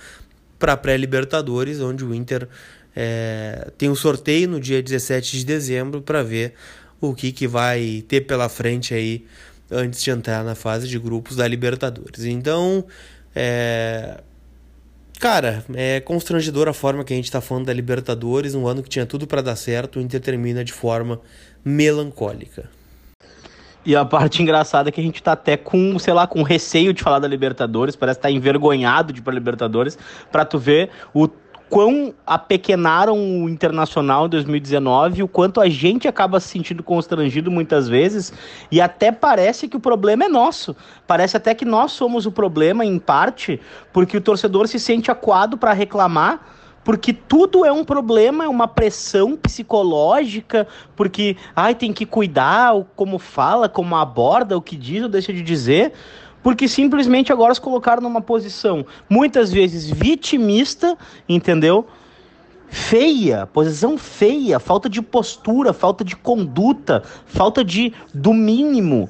para 0.58 0.78
pré-Libertadores, 0.78 1.82
onde 1.82 2.06
o 2.06 2.16
Inter 2.16 2.48
é, 2.96 3.70
tem 3.78 3.90
um 3.90 3.96
sorteio 3.96 4.48
no 4.48 4.58
dia 4.58 4.82
17 4.82 5.40
de 5.40 5.46
dezembro 5.46 6.02
para 6.02 6.24
ver 6.24 6.54
o 7.02 7.14
que, 7.14 7.34
que 7.34 7.46
vai 7.46 8.06
ter 8.08 8.22
pela 8.22 8.48
frente 8.48 8.94
aí 8.94 9.26
antes 9.70 10.02
de 10.02 10.12
entrar 10.12 10.46
na 10.46 10.56
fase 10.56 10.88
de 10.88 10.98
grupos 10.98 11.36
da 11.36 11.46
Libertadores. 11.46 12.24
Então, 12.24 12.86
é, 13.36 14.22
Cara, 15.20 15.66
é 15.74 16.00
constrangedor 16.00 16.70
a 16.70 16.74
forma 16.74 17.04
que 17.04 17.12
a 17.12 17.16
gente 17.16 17.30
tá 17.30 17.42
falando 17.42 17.66
da 17.66 17.74
Libertadores, 17.74 18.56
um 18.56 18.66
ano 18.66 18.82
que 18.82 18.88
tinha 18.88 19.06
tudo 19.06 19.28
para 19.28 19.42
dar 19.42 19.58
certo, 19.58 20.00
o 20.00 20.02
Inter 20.02 20.22
termina 20.22 20.64
de 20.64 20.72
forma 20.72 21.20
melancólica. 21.64 22.70
E 23.86 23.98
a 23.98 24.06
parte 24.06 24.42
engraçada 24.42 24.88
é 24.88 24.92
que 24.94 25.02
a 25.02 25.04
gente 25.04 25.22
tá 25.22 25.34
até 25.34 25.58
com, 25.58 26.00
sei 26.00 26.14
lá, 26.14 26.26
com 26.26 26.42
receio 26.42 26.94
de 26.94 27.04
falar 27.04 27.20
da 27.20 27.28
Libertadores, 27.28 27.98
parece 27.98 28.20
estar 28.20 28.30
tá 28.30 28.32
envergonhado 28.32 29.12
de 29.12 29.20
ir 29.20 29.22
pra 29.22 29.34
Libertadores, 29.34 29.98
pra 30.32 30.46
tu 30.46 30.58
ver 30.58 30.90
o 31.14 31.28
quão 31.70 32.14
apequenaram 32.26 33.16
o 33.18 33.50
Internacional 33.50 34.26
em 34.26 34.30
2019, 34.30 35.24
o 35.24 35.28
quanto 35.28 35.62
a 35.62 35.70
gente 35.70 36.08
acaba 36.08 36.40
se 36.40 36.48
sentindo 36.48 36.82
constrangido 36.82 37.52
muitas 37.52 37.88
vezes, 37.88 38.34
e 38.72 38.82
até 38.82 39.12
parece 39.12 39.68
que 39.68 39.78
o 39.78 39.80
problema 39.80 40.26
é 40.26 40.28
nosso. 40.28 40.76
Parece 41.06 41.38
até 41.38 41.54
que 41.54 41.66
nós 41.66 41.92
somos 41.92 42.26
o 42.26 42.32
problema, 42.32 42.84
em 42.84 42.98
parte, 42.98 43.60
porque 43.94 44.18
o 44.18 44.22
torcedor 44.22 44.68
se 44.68 44.80
sente 44.80 45.12
acuado 45.12 45.58
para 45.58 45.74
reclamar 45.74 46.58
porque 46.84 47.14
tudo 47.14 47.66
é 47.66 47.72
um 47.72 47.84
problema, 47.84 48.46
é 48.46 48.48
uma 48.48 48.68
pressão 48.68 49.36
psicológica, 49.36 50.68
porque 50.96 51.36
ai, 51.56 51.76
tem 51.76 51.94
que 51.94 52.06
cuidar 52.06 52.74
como 52.96 53.20
fala, 53.20 53.70
como 53.70 53.96
aborda, 53.96 54.58
o 54.58 54.62
que 54.62 54.76
diz 54.76 55.04
ou 55.04 55.10
deixa 55.10 55.32
de 55.32 55.44
dizer 55.44 55.94
porque 56.42 56.68
simplesmente 56.68 57.32
agora 57.32 57.54
se 57.54 57.62
colocaram 57.62 58.02
numa 58.02 58.22
posição 58.22 58.86
muitas 59.10 59.52
vezes 59.52 59.90
vitimista, 59.90 60.98
entendeu? 61.28 61.88
Feia, 62.70 63.48
posição 63.48 63.98
feia, 63.98 64.60
falta 64.60 64.88
de 64.88 65.02
postura, 65.02 65.74
falta 65.74 66.04
de 66.04 66.16
conduta, 66.16 67.04
falta 67.26 67.64
de 67.64 67.94
do 68.14 68.34
mínimo. 68.34 69.10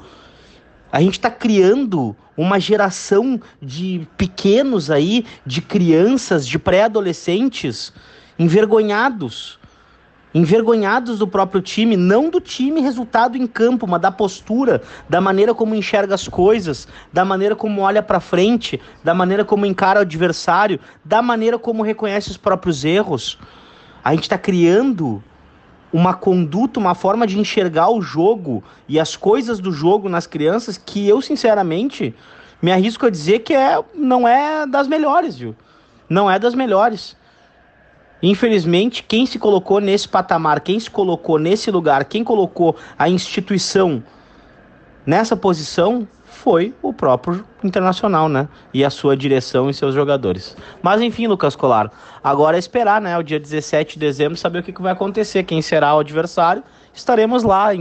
A 0.92 1.02
gente 1.02 1.14
está 1.14 1.30
criando 1.30 2.16
uma 2.36 2.60
geração 2.60 3.40
de 3.62 4.08
pequenos 4.18 4.90
aí, 4.90 5.26
de 5.46 5.62
crianças, 5.62 6.48
de 6.48 6.58
pré-adolescentes 6.58 7.94
envergonhados 8.40 9.59
envergonhados 10.34 11.20
do 11.20 11.28
próprio 11.28 11.62
time, 11.62 11.98
não 11.98 12.30
do 12.30 12.40
time 12.40 12.82
resultado 12.82 13.38
em 13.38 13.48
campo, 13.48 13.88
mas 13.88 14.02
da 14.02 14.12
postura, 14.12 14.82
da 15.08 15.20
maneira 15.20 15.54
como 15.54 15.74
enxerga 15.74 16.16
as 16.16 16.28
coisas, 16.28 16.88
da 17.12 17.26
maneira 17.26 17.56
como 17.56 17.82
olha 17.82 18.04
para 18.04 18.20
frente, 18.20 18.80
da 19.04 19.14
maneira 19.14 19.44
como 19.44 19.66
encara 19.66 20.00
o 20.00 20.02
adversário, 20.04 20.80
da 21.04 21.22
maneira 21.22 21.58
como 21.58 21.84
reconhece 21.84 22.30
os 22.30 22.38
próprios 22.38 22.86
erros. 22.86 23.38
A 24.04 24.14
gente 24.14 24.24
está 24.24 24.38
criando 24.38 25.24
uma 25.92 26.14
conduta, 26.14 26.80
uma 26.80 26.94
forma 26.94 27.26
de 27.26 27.40
enxergar 27.40 27.90
o 27.90 28.02
jogo 28.02 28.64
e 28.88 29.00
as 29.00 29.16
coisas 29.16 29.60
do 29.60 29.72
jogo 29.72 30.08
nas 30.08 30.28
crianças 30.28 30.78
que 30.78 31.08
eu, 31.08 31.22
sinceramente, 31.22 32.16
me 32.62 32.72
arrisco 32.72 33.06
a 33.06 33.10
dizer 33.10 33.40
que 33.40 33.54
é, 33.54 33.82
não 33.96 34.28
é 34.28 34.68
das 34.68 34.88
melhores, 34.88 35.38
viu? 35.38 35.56
Não 36.08 36.30
é 36.30 36.38
das 36.38 36.54
melhores. 36.54 37.16
Infelizmente, 38.22 39.04
quem 39.04 39.26
se 39.26 39.40
colocou 39.40 39.80
nesse 39.80 40.08
patamar, 40.08 40.60
quem 40.62 40.80
se 40.80 40.90
colocou 40.90 41.40
nesse 41.40 41.72
lugar, 41.72 42.06
quem 42.06 42.24
colocou 42.24 42.76
a 42.98 43.10
instituição 43.10 44.04
nessa 45.06 45.36
posição 45.38 46.08
foi 46.26 46.74
o 46.82 46.94
próprio 46.94 47.46
Internacional, 47.62 48.30
né? 48.30 48.48
E 48.74 48.86
a 48.86 48.90
sua 48.90 49.18
direção 49.18 49.70
e 49.70 49.74
seus 49.74 49.94
jogadores. 49.94 50.56
Mas 50.82 51.02
enfim, 51.02 51.28
Lucas 51.28 51.58
Colar, 51.58 51.92
agora 52.24 52.56
é 52.56 52.60
esperar, 52.60 53.02
né? 53.02 53.18
O 53.18 53.24
dia 53.24 53.38
17 53.38 53.96
de 53.96 54.00
dezembro, 54.00 54.38
saber 54.38 54.60
o 54.60 54.64
que, 54.64 54.82
vai 54.82 54.94
acontecer, 54.94 55.44
quem 55.44 55.62
será 55.62 55.94
o 55.94 56.00
adversário. 56.00 56.64
Estaremos 56.94 57.44
lá, 57.44 57.72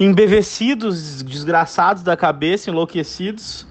embebecidos, 0.00 1.22
desgraçados 1.22 2.02
da 2.02 2.16
cabeça, 2.16 2.70
enlouquecidos 2.70 3.67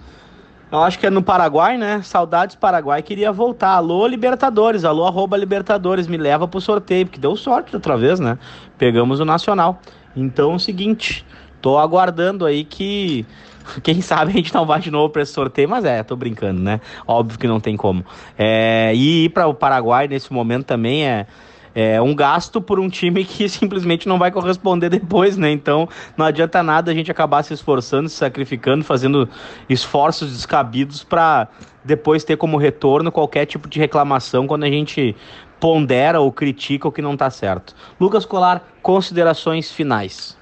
Eu 0.69 0.79
acho 0.79 0.99
que 0.99 1.07
é 1.07 1.09
no 1.09 1.23
Paraguai, 1.23 1.77
né? 1.77 2.01
Saudades 2.01 2.55
Paraguai 2.55 3.01
queria 3.01 3.31
voltar. 3.31 3.69
Alô, 3.69 4.05
Libertadores, 4.05 4.83
alô, 4.83 5.05
arroba 5.05 5.37
Libertadores, 5.37 6.07
me 6.07 6.17
leva 6.17 6.45
pro 6.45 6.59
sorteio, 6.59 7.05
porque 7.05 7.19
deu 7.19 7.37
sorte 7.37 7.73
outra 7.73 7.95
vez, 7.95 8.19
né? 8.19 8.37
Pegamos 8.77 9.21
o 9.21 9.25
Nacional. 9.25 9.81
Então, 10.13 10.51
é 10.51 10.55
o 10.55 10.59
seguinte, 10.59 11.25
tô 11.61 11.77
aguardando 11.77 12.45
aí 12.45 12.65
que. 12.65 13.25
Quem 13.81 14.01
sabe 14.01 14.31
a 14.31 14.35
gente 14.35 14.53
não 14.53 14.65
vai 14.65 14.79
de 14.79 14.91
novo 14.91 15.09
para 15.09 15.21
esse 15.21 15.31
sorteio, 15.31 15.69
mas 15.69 15.85
é, 15.85 16.03
tô 16.03 16.15
brincando, 16.15 16.61
né? 16.61 16.81
Óbvio 17.05 17.39
que 17.39 17.47
não 17.47 17.59
tem 17.61 17.77
como. 17.77 18.05
É, 18.37 18.93
e 18.93 19.25
ir 19.25 19.29
para 19.29 19.47
o 19.47 19.53
Paraguai 19.53 20.07
nesse 20.07 20.31
momento 20.33 20.65
também 20.65 21.05
é, 21.05 21.27
é 21.79 22.01
um 22.01 22.15
gasto 22.15 22.59
por 22.59 22.79
um 22.79 22.89
time 22.89 23.23
que 23.23 23.47
simplesmente 23.47 24.07
não 24.07 24.17
vai 24.17 24.31
corresponder 24.31 24.89
depois, 24.89 25.37
né? 25.37 25.51
Então 25.51 25.87
não 26.17 26.25
adianta 26.25 26.63
nada 26.63 26.89
a 26.89 26.93
gente 26.93 27.11
acabar 27.11 27.43
se 27.43 27.53
esforçando, 27.53 28.09
se 28.09 28.15
sacrificando, 28.15 28.83
fazendo 28.83 29.29
esforços 29.69 30.31
descabidos 30.31 31.03
para 31.03 31.47
depois 31.85 32.23
ter 32.23 32.35
como 32.35 32.57
retorno 32.57 33.11
qualquer 33.11 33.45
tipo 33.45 33.69
de 33.69 33.77
reclamação 33.77 34.47
quando 34.47 34.63
a 34.63 34.69
gente 34.71 35.15
pondera 35.59 36.19
ou 36.19 36.31
critica 36.31 36.87
o 36.87 36.91
que 36.91 36.99
não 36.99 37.13
está 37.13 37.29
certo. 37.29 37.75
Lucas 37.99 38.25
Colar, 38.25 38.67
considerações 38.81 39.71
finais. 39.71 40.35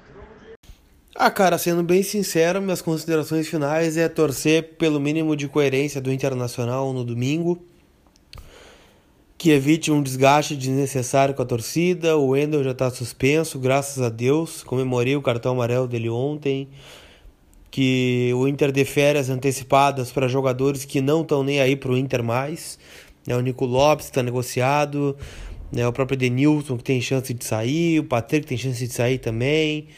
Ah, 1.14 1.30
cara, 1.30 1.58
sendo 1.58 1.82
bem 1.82 2.02
sincero, 2.02 2.62
minhas 2.62 2.80
considerações 2.80 3.46
finais 3.46 3.98
é 3.98 4.08
torcer 4.08 4.76
pelo 4.78 4.98
mínimo 4.98 5.36
de 5.36 5.48
coerência 5.48 6.00
do 6.00 6.10
Internacional 6.10 6.94
no 6.94 7.04
domingo 7.04 7.62
que 9.38 9.50
evite 9.50 9.90
um 9.90 10.02
desgaste 10.02 10.56
desnecessário 10.56 11.34
com 11.34 11.42
a 11.42 11.46
torcida. 11.46 12.16
O 12.16 12.28
Wendel 12.28 12.64
já 12.64 12.70
está 12.70 12.90
suspenso, 12.90 13.58
graças 13.58 14.02
a 14.02 14.08
Deus. 14.08 14.62
Comemorei 14.62 15.16
o 15.16 15.22
cartão 15.22 15.52
amarelo 15.52 15.86
dele 15.86 16.08
ontem. 16.08 16.68
Que 17.70 18.32
o 18.34 18.48
Inter 18.48 18.72
dê 18.72 18.84
férias 18.84 19.28
antecipadas 19.28 20.10
para 20.10 20.28
jogadores 20.28 20.84
que 20.84 21.00
não 21.00 21.20
estão 21.20 21.42
nem 21.42 21.60
aí 21.60 21.76
para 21.76 21.92
o 21.92 21.98
Inter 21.98 22.22
mais. 22.22 22.78
É 23.26 23.36
o 23.36 23.40
Nico 23.40 23.66
Lopes 23.66 24.06
está 24.06 24.22
negociado. 24.22 25.14
É 25.76 25.86
o 25.86 25.92
próprio 25.92 26.16
Denilson 26.16 26.78
que 26.78 26.84
tem 26.84 27.00
chance 27.00 27.34
de 27.34 27.44
sair. 27.44 28.00
O 28.00 28.04
Patrick 28.04 28.46
tem 28.46 28.56
chance 28.56 28.86
de 28.86 28.92
sair 28.92 29.18
também. 29.18 29.88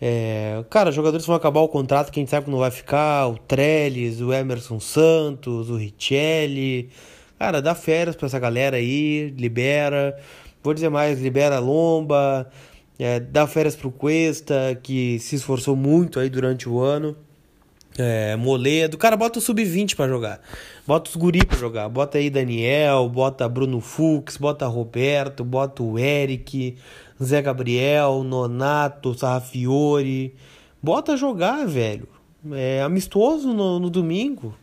É, 0.00 0.62
cara, 0.68 0.92
jogadores 0.92 1.26
vão 1.26 1.34
acabar 1.34 1.60
o 1.60 1.68
contrato 1.68 2.12
que 2.12 2.20
a 2.20 2.22
gente 2.22 2.30
sabe 2.30 2.44
que 2.44 2.50
não 2.50 2.58
vai 2.58 2.70
ficar. 2.70 3.28
O 3.28 3.38
Trellis, 3.38 4.20
o 4.20 4.32
Emerson 4.32 4.78
Santos, 4.78 5.70
o 5.70 5.76
Richelli. 5.76 6.90
Cara, 7.38 7.62
dá 7.62 7.74
férias 7.74 8.16
pra 8.16 8.26
essa 8.26 8.38
galera 8.38 8.78
aí, 8.78 9.32
libera. 9.38 10.18
Vou 10.62 10.74
dizer 10.74 10.88
mais, 10.88 11.20
libera 11.20 11.56
a 11.56 11.60
Lomba, 11.60 12.50
é, 12.98 13.20
dá 13.20 13.46
férias 13.46 13.76
pro 13.76 13.92
Cuesta, 13.92 14.78
que 14.82 15.20
se 15.20 15.36
esforçou 15.36 15.76
muito 15.76 16.18
aí 16.18 16.28
durante 16.28 16.68
o 16.68 16.80
ano. 16.80 17.16
É, 17.96 18.34
Moledo, 18.36 18.98
cara, 18.98 19.16
bota 19.16 19.38
o 19.38 19.42
sub-20 19.42 19.94
para 19.94 20.08
jogar. 20.08 20.40
Bota 20.86 21.10
os 21.10 21.16
guri 21.16 21.44
pra 21.44 21.56
jogar. 21.56 21.88
Bota 21.88 22.18
aí 22.18 22.28
Daniel, 22.28 23.08
bota 23.08 23.48
Bruno 23.48 23.80
Fux, 23.80 24.36
bota 24.36 24.66
Roberto, 24.66 25.44
bota 25.44 25.82
o 25.82 25.96
Eric, 25.98 26.76
Zé 27.22 27.40
Gabriel, 27.40 28.24
Nonato, 28.24 29.16
Sarrafiore. 29.16 30.34
Bota 30.82 31.16
jogar, 31.16 31.66
velho. 31.66 32.08
É 32.52 32.82
amistoso 32.82 33.52
no, 33.52 33.78
no 33.78 33.90
domingo. 33.90 34.54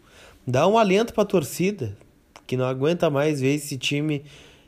Dá 0.46 0.68
um 0.68 0.78
alento 0.78 1.14
pra 1.14 1.26
torcida 1.26 1.96
que 2.46 2.58
não 2.58 2.66
aguenta 2.66 3.10
mais 3.10 3.42
ver 3.42 3.56
esse 3.56 3.78
time 3.78 4.24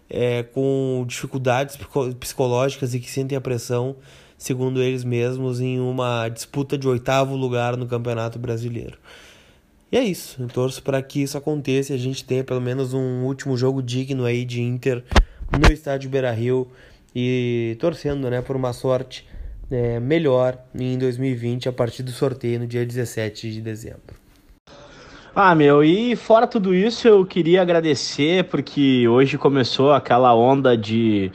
é, 0.09 0.43
com 0.43 1.03
dificuldades 1.07 1.77
psicológicas 2.19 2.93
e 2.93 2.99
que 2.99 3.09
sentem 3.09 3.37
a 3.37 3.41
pressão, 3.41 3.95
segundo 4.37 4.81
eles 4.81 5.03
mesmos, 5.03 5.59
em 5.59 5.79
uma 5.79 6.29
disputa 6.29 6.77
de 6.77 6.87
oitavo 6.87 7.35
lugar 7.35 7.75
no 7.77 7.87
Campeonato 7.87 8.39
Brasileiro. 8.39 8.97
E 9.91 9.97
é 9.97 10.03
isso, 10.03 10.41
eu 10.41 10.47
torço 10.47 10.83
para 10.83 11.01
que 11.01 11.23
isso 11.23 11.37
aconteça 11.37 11.93
e 11.93 11.95
a 11.95 11.99
gente 11.99 12.23
tenha 12.25 12.43
pelo 12.43 12.59
menos 12.59 12.93
um 12.93 13.23
último 13.23 13.55
jogo 13.55 13.81
digno 13.81 14.25
aí 14.25 14.43
de 14.43 14.61
Inter 14.61 15.03
no 15.51 15.71
estádio 15.71 16.09
Beira-Rio 16.09 16.67
e 17.15 17.77
torcendo 17.79 18.29
né, 18.29 18.41
por 18.41 18.55
uma 18.55 18.73
sorte 18.73 19.25
é, 19.71 19.99
melhor 19.99 20.57
em 20.75 20.97
2020 20.97 21.69
a 21.69 21.71
partir 21.73 22.03
do 22.03 22.11
sorteio 22.11 22.59
no 22.59 22.67
dia 22.67 22.85
17 22.85 23.51
de 23.51 23.61
dezembro. 23.61 24.26
Ah, 25.39 25.53
meu, 25.53 25.83
e 25.83 26.15
fora 26.15 26.47
tudo 26.47 26.73
isso, 26.73 27.07
eu 27.07 27.23
queria 27.23 27.61
agradecer 27.61 28.45
porque 28.45 29.07
hoje 29.07 29.37
começou 29.37 29.93
aquela 29.93 30.33
onda 30.33 30.75
de 30.75 31.31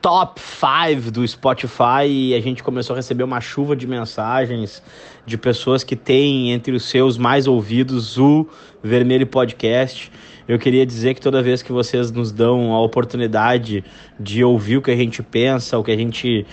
top 0.00 0.40
5 0.40 1.10
do 1.10 1.28
Spotify 1.28 2.06
e 2.08 2.34
a 2.34 2.40
gente 2.40 2.62
começou 2.62 2.94
a 2.94 2.96
receber 2.96 3.24
uma 3.24 3.42
chuva 3.42 3.76
de 3.76 3.86
mensagens 3.86 4.82
de 5.26 5.36
pessoas 5.36 5.84
que 5.84 5.94
têm 5.94 6.50
entre 6.50 6.72
os 6.74 6.84
seus 6.84 7.18
mais 7.18 7.46
ouvidos 7.46 8.16
o 8.16 8.48
Vermelho 8.82 9.26
Podcast. 9.26 10.10
Eu 10.48 10.58
queria 10.58 10.86
dizer 10.86 11.12
que 11.12 11.20
toda 11.20 11.42
vez 11.42 11.62
que 11.62 11.72
vocês 11.72 12.10
nos 12.10 12.32
dão 12.32 12.72
a 12.72 12.80
oportunidade 12.80 13.84
de 14.18 14.42
ouvir 14.42 14.78
o 14.78 14.82
que 14.82 14.90
a 14.90 14.96
gente 14.96 15.22
pensa, 15.22 15.78
o 15.78 15.84
que 15.84 15.90
a 15.90 15.96
gente 15.96 16.46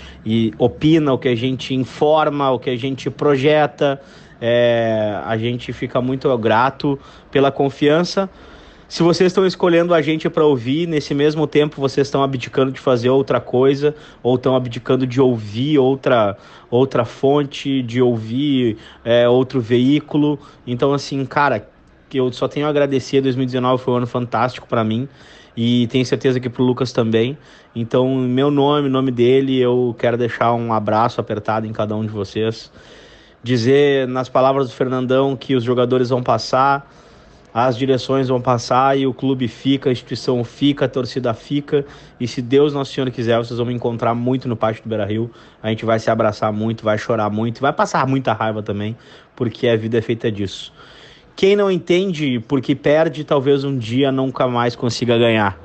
opina, 0.58 1.14
o 1.14 1.18
que 1.18 1.30
a 1.30 1.36
gente 1.36 1.74
informa, 1.74 2.52
o 2.52 2.60
que 2.60 2.70
a 2.70 2.78
gente 2.78 3.10
projeta, 3.10 4.02
é, 4.42 5.20
a 5.26 5.38
gente 5.38 5.74
fica 5.74 6.02
muito 6.02 6.36
grato 6.38 7.00
pela 7.32 7.52
confiança. 7.52 8.30
Se 8.88 9.04
vocês 9.04 9.28
estão 9.32 9.46
escolhendo 9.46 9.94
a 9.94 10.02
gente 10.02 10.28
para 10.32 10.44
ouvir, 10.44 10.88
nesse 10.88 11.14
mesmo 11.14 11.46
tempo 11.46 11.80
vocês 11.80 12.08
estão 12.08 12.24
abdicando 12.24 12.72
de 12.72 12.80
fazer 12.80 13.10
outra 13.10 13.40
coisa, 13.40 13.94
ou 14.24 14.36
estão 14.36 14.56
abdicando 14.56 15.06
de 15.06 15.22
ouvir 15.22 15.78
outra, 15.78 16.36
outra 16.72 17.06
fonte, 17.06 17.84
de 17.84 18.02
ouvir 18.02 18.78
é, 19.06 19.30
outro 19.30 19.62
veículo. 19.62 20.40
Então, 20.66 20.92
assim, 20.92 21.24
cara, 21.24 21.70
eu 22.12 22.32
só 22.32 22.48
tenho 22.48 22.66
a 22.66 22.70
agradecer. 22.70 23.22
2019 23.22 23.84
foi 23.84 23.94
um 23.94 23.98
ano 23.98 24.08
fantástico 24.08 24.68
para 24.68 24.84
mim 24.84 25.08
e 25.56 25.86
tenho 25.88 26.06
certeza 26.06 26.40
que 26.40 26.50
para 26.50 26.64
o 26.64 26.66
Lucas 26.66 26.92
também. 26.92 27.38
Então, 27.76 28.16
meu 28.16 28.50
nome, 28.50 28.90
nome 28.90 29.12
dele, 29.12 29.60
eu 29.60 29.96
quero 30.00 30.18
deixar 30.18 30.52
um 30.54 30.74
abraço 30.74 31.22
apertado 31.22 31.68
em 31.68 31.72
cada 31.72 31.96
um 31.96 32.02
de 32.02 32.12
vocês 32.12 32.72
dizer 33.44 34.08
nas 34.08 34.30
palavras 34.30 34.68
do 34.68 34.74
Fernandão 34.74 35.36
que 35.36 35.56
os 35.56 35.64
jogadores 35.64 36.10
vão 36.10 36.22
passar, 36.22 36.90
as 37.54 37.76
direções 37.76 38.28
vão 38.28 38.40
passar 38.40 38.98
e 38.98 39.08
o 39.08 39.14
clube 39.14 39.48
fica, 39.48 39.90
a 39.90 39.92
instituição 39.92 40.44
fica, 40.44 40.86
a 40.86 40.88
torcida 40.88 41.34
fica. 41.34 41.86
E 42.20 42.28
se 42.28 42.42
Deus 42.42 42.74
Nosso 42.74 42.94
Senhor 42.94 43.10
quiser, 43.10 43.38
vocês 43.38 43.58
vão 43.58 43.66
me 43.66 43.74
encontrar 43.74 44.14
muito 44.14 44.48
no 44.48 44.56
pátio 44.56 44.84
do 44.84 44.90
Beira 44.90 45.06
Rio. 45.06 45.32
A 45.62 45.70
gente 45.70 45.84
vai 45.84 46.00
se 46.00 46.12
abraçar 46.12 46.54
muito, 46.54 46.84
vai 46.84 46.98
chorar 46.98 47.30
muito, 47.30 47.60
vai 47.60 47.74
passar 47.74 48.06
muita 48.06 48.34
raiva 48.34 48.62
também, 48.62 48.96
porque 49.36 49.68
a 49.68 49.76
vida 49.76 49.98
é 49.98 50.02
feita 50.02 50.32
disso. 50.32 50.72
Quem 51.36 51.56
não 51.56 51.72
entende 51.72 52.40
porque 52.48 52.76
perde, 52.76 53.24
talvez 53.24 53.64
um 53.64 53.78
dia 53.78 54.12
nunca 54.12 54.48
mais 54.48 54.76
consiga 54.76 55.18
ganhar. 55.18 55.58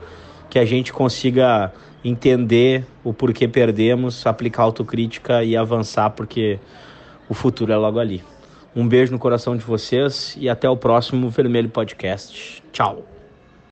Que 0.49 0.59
a 0.59 0.65
gente 0.65 0.93
consiga 0.93 1.73
entender 2.05 2.87
o 3.03 3.13
porquê 3.13 3.49
perdemos, 3.49 4.27
aplicar 4.27 4.63
autocrítica 4.63 5.43
e 5.43 5.57
avançar, 5.57 6.11
porque 6.11 6.59
o 7.29 7.35
futuro 7.35 7.73
é 7.73 7.77
logo 7.77 7.99
ali. 7.99 8.23
Um 8.75 8.89
beijo 8.89 9.13
no 9.13 9.19
coração 9.19 9.57
de 9.57 9.65
vocês 9.65 10.37
e 10.39 10.49
até 10.49 10.69
o 10.69 10.77
próximo 10.77 11.31
Vermelho 11.31 11.69
Podcast. 11.69 12.63
Tchau. 12.73 13.14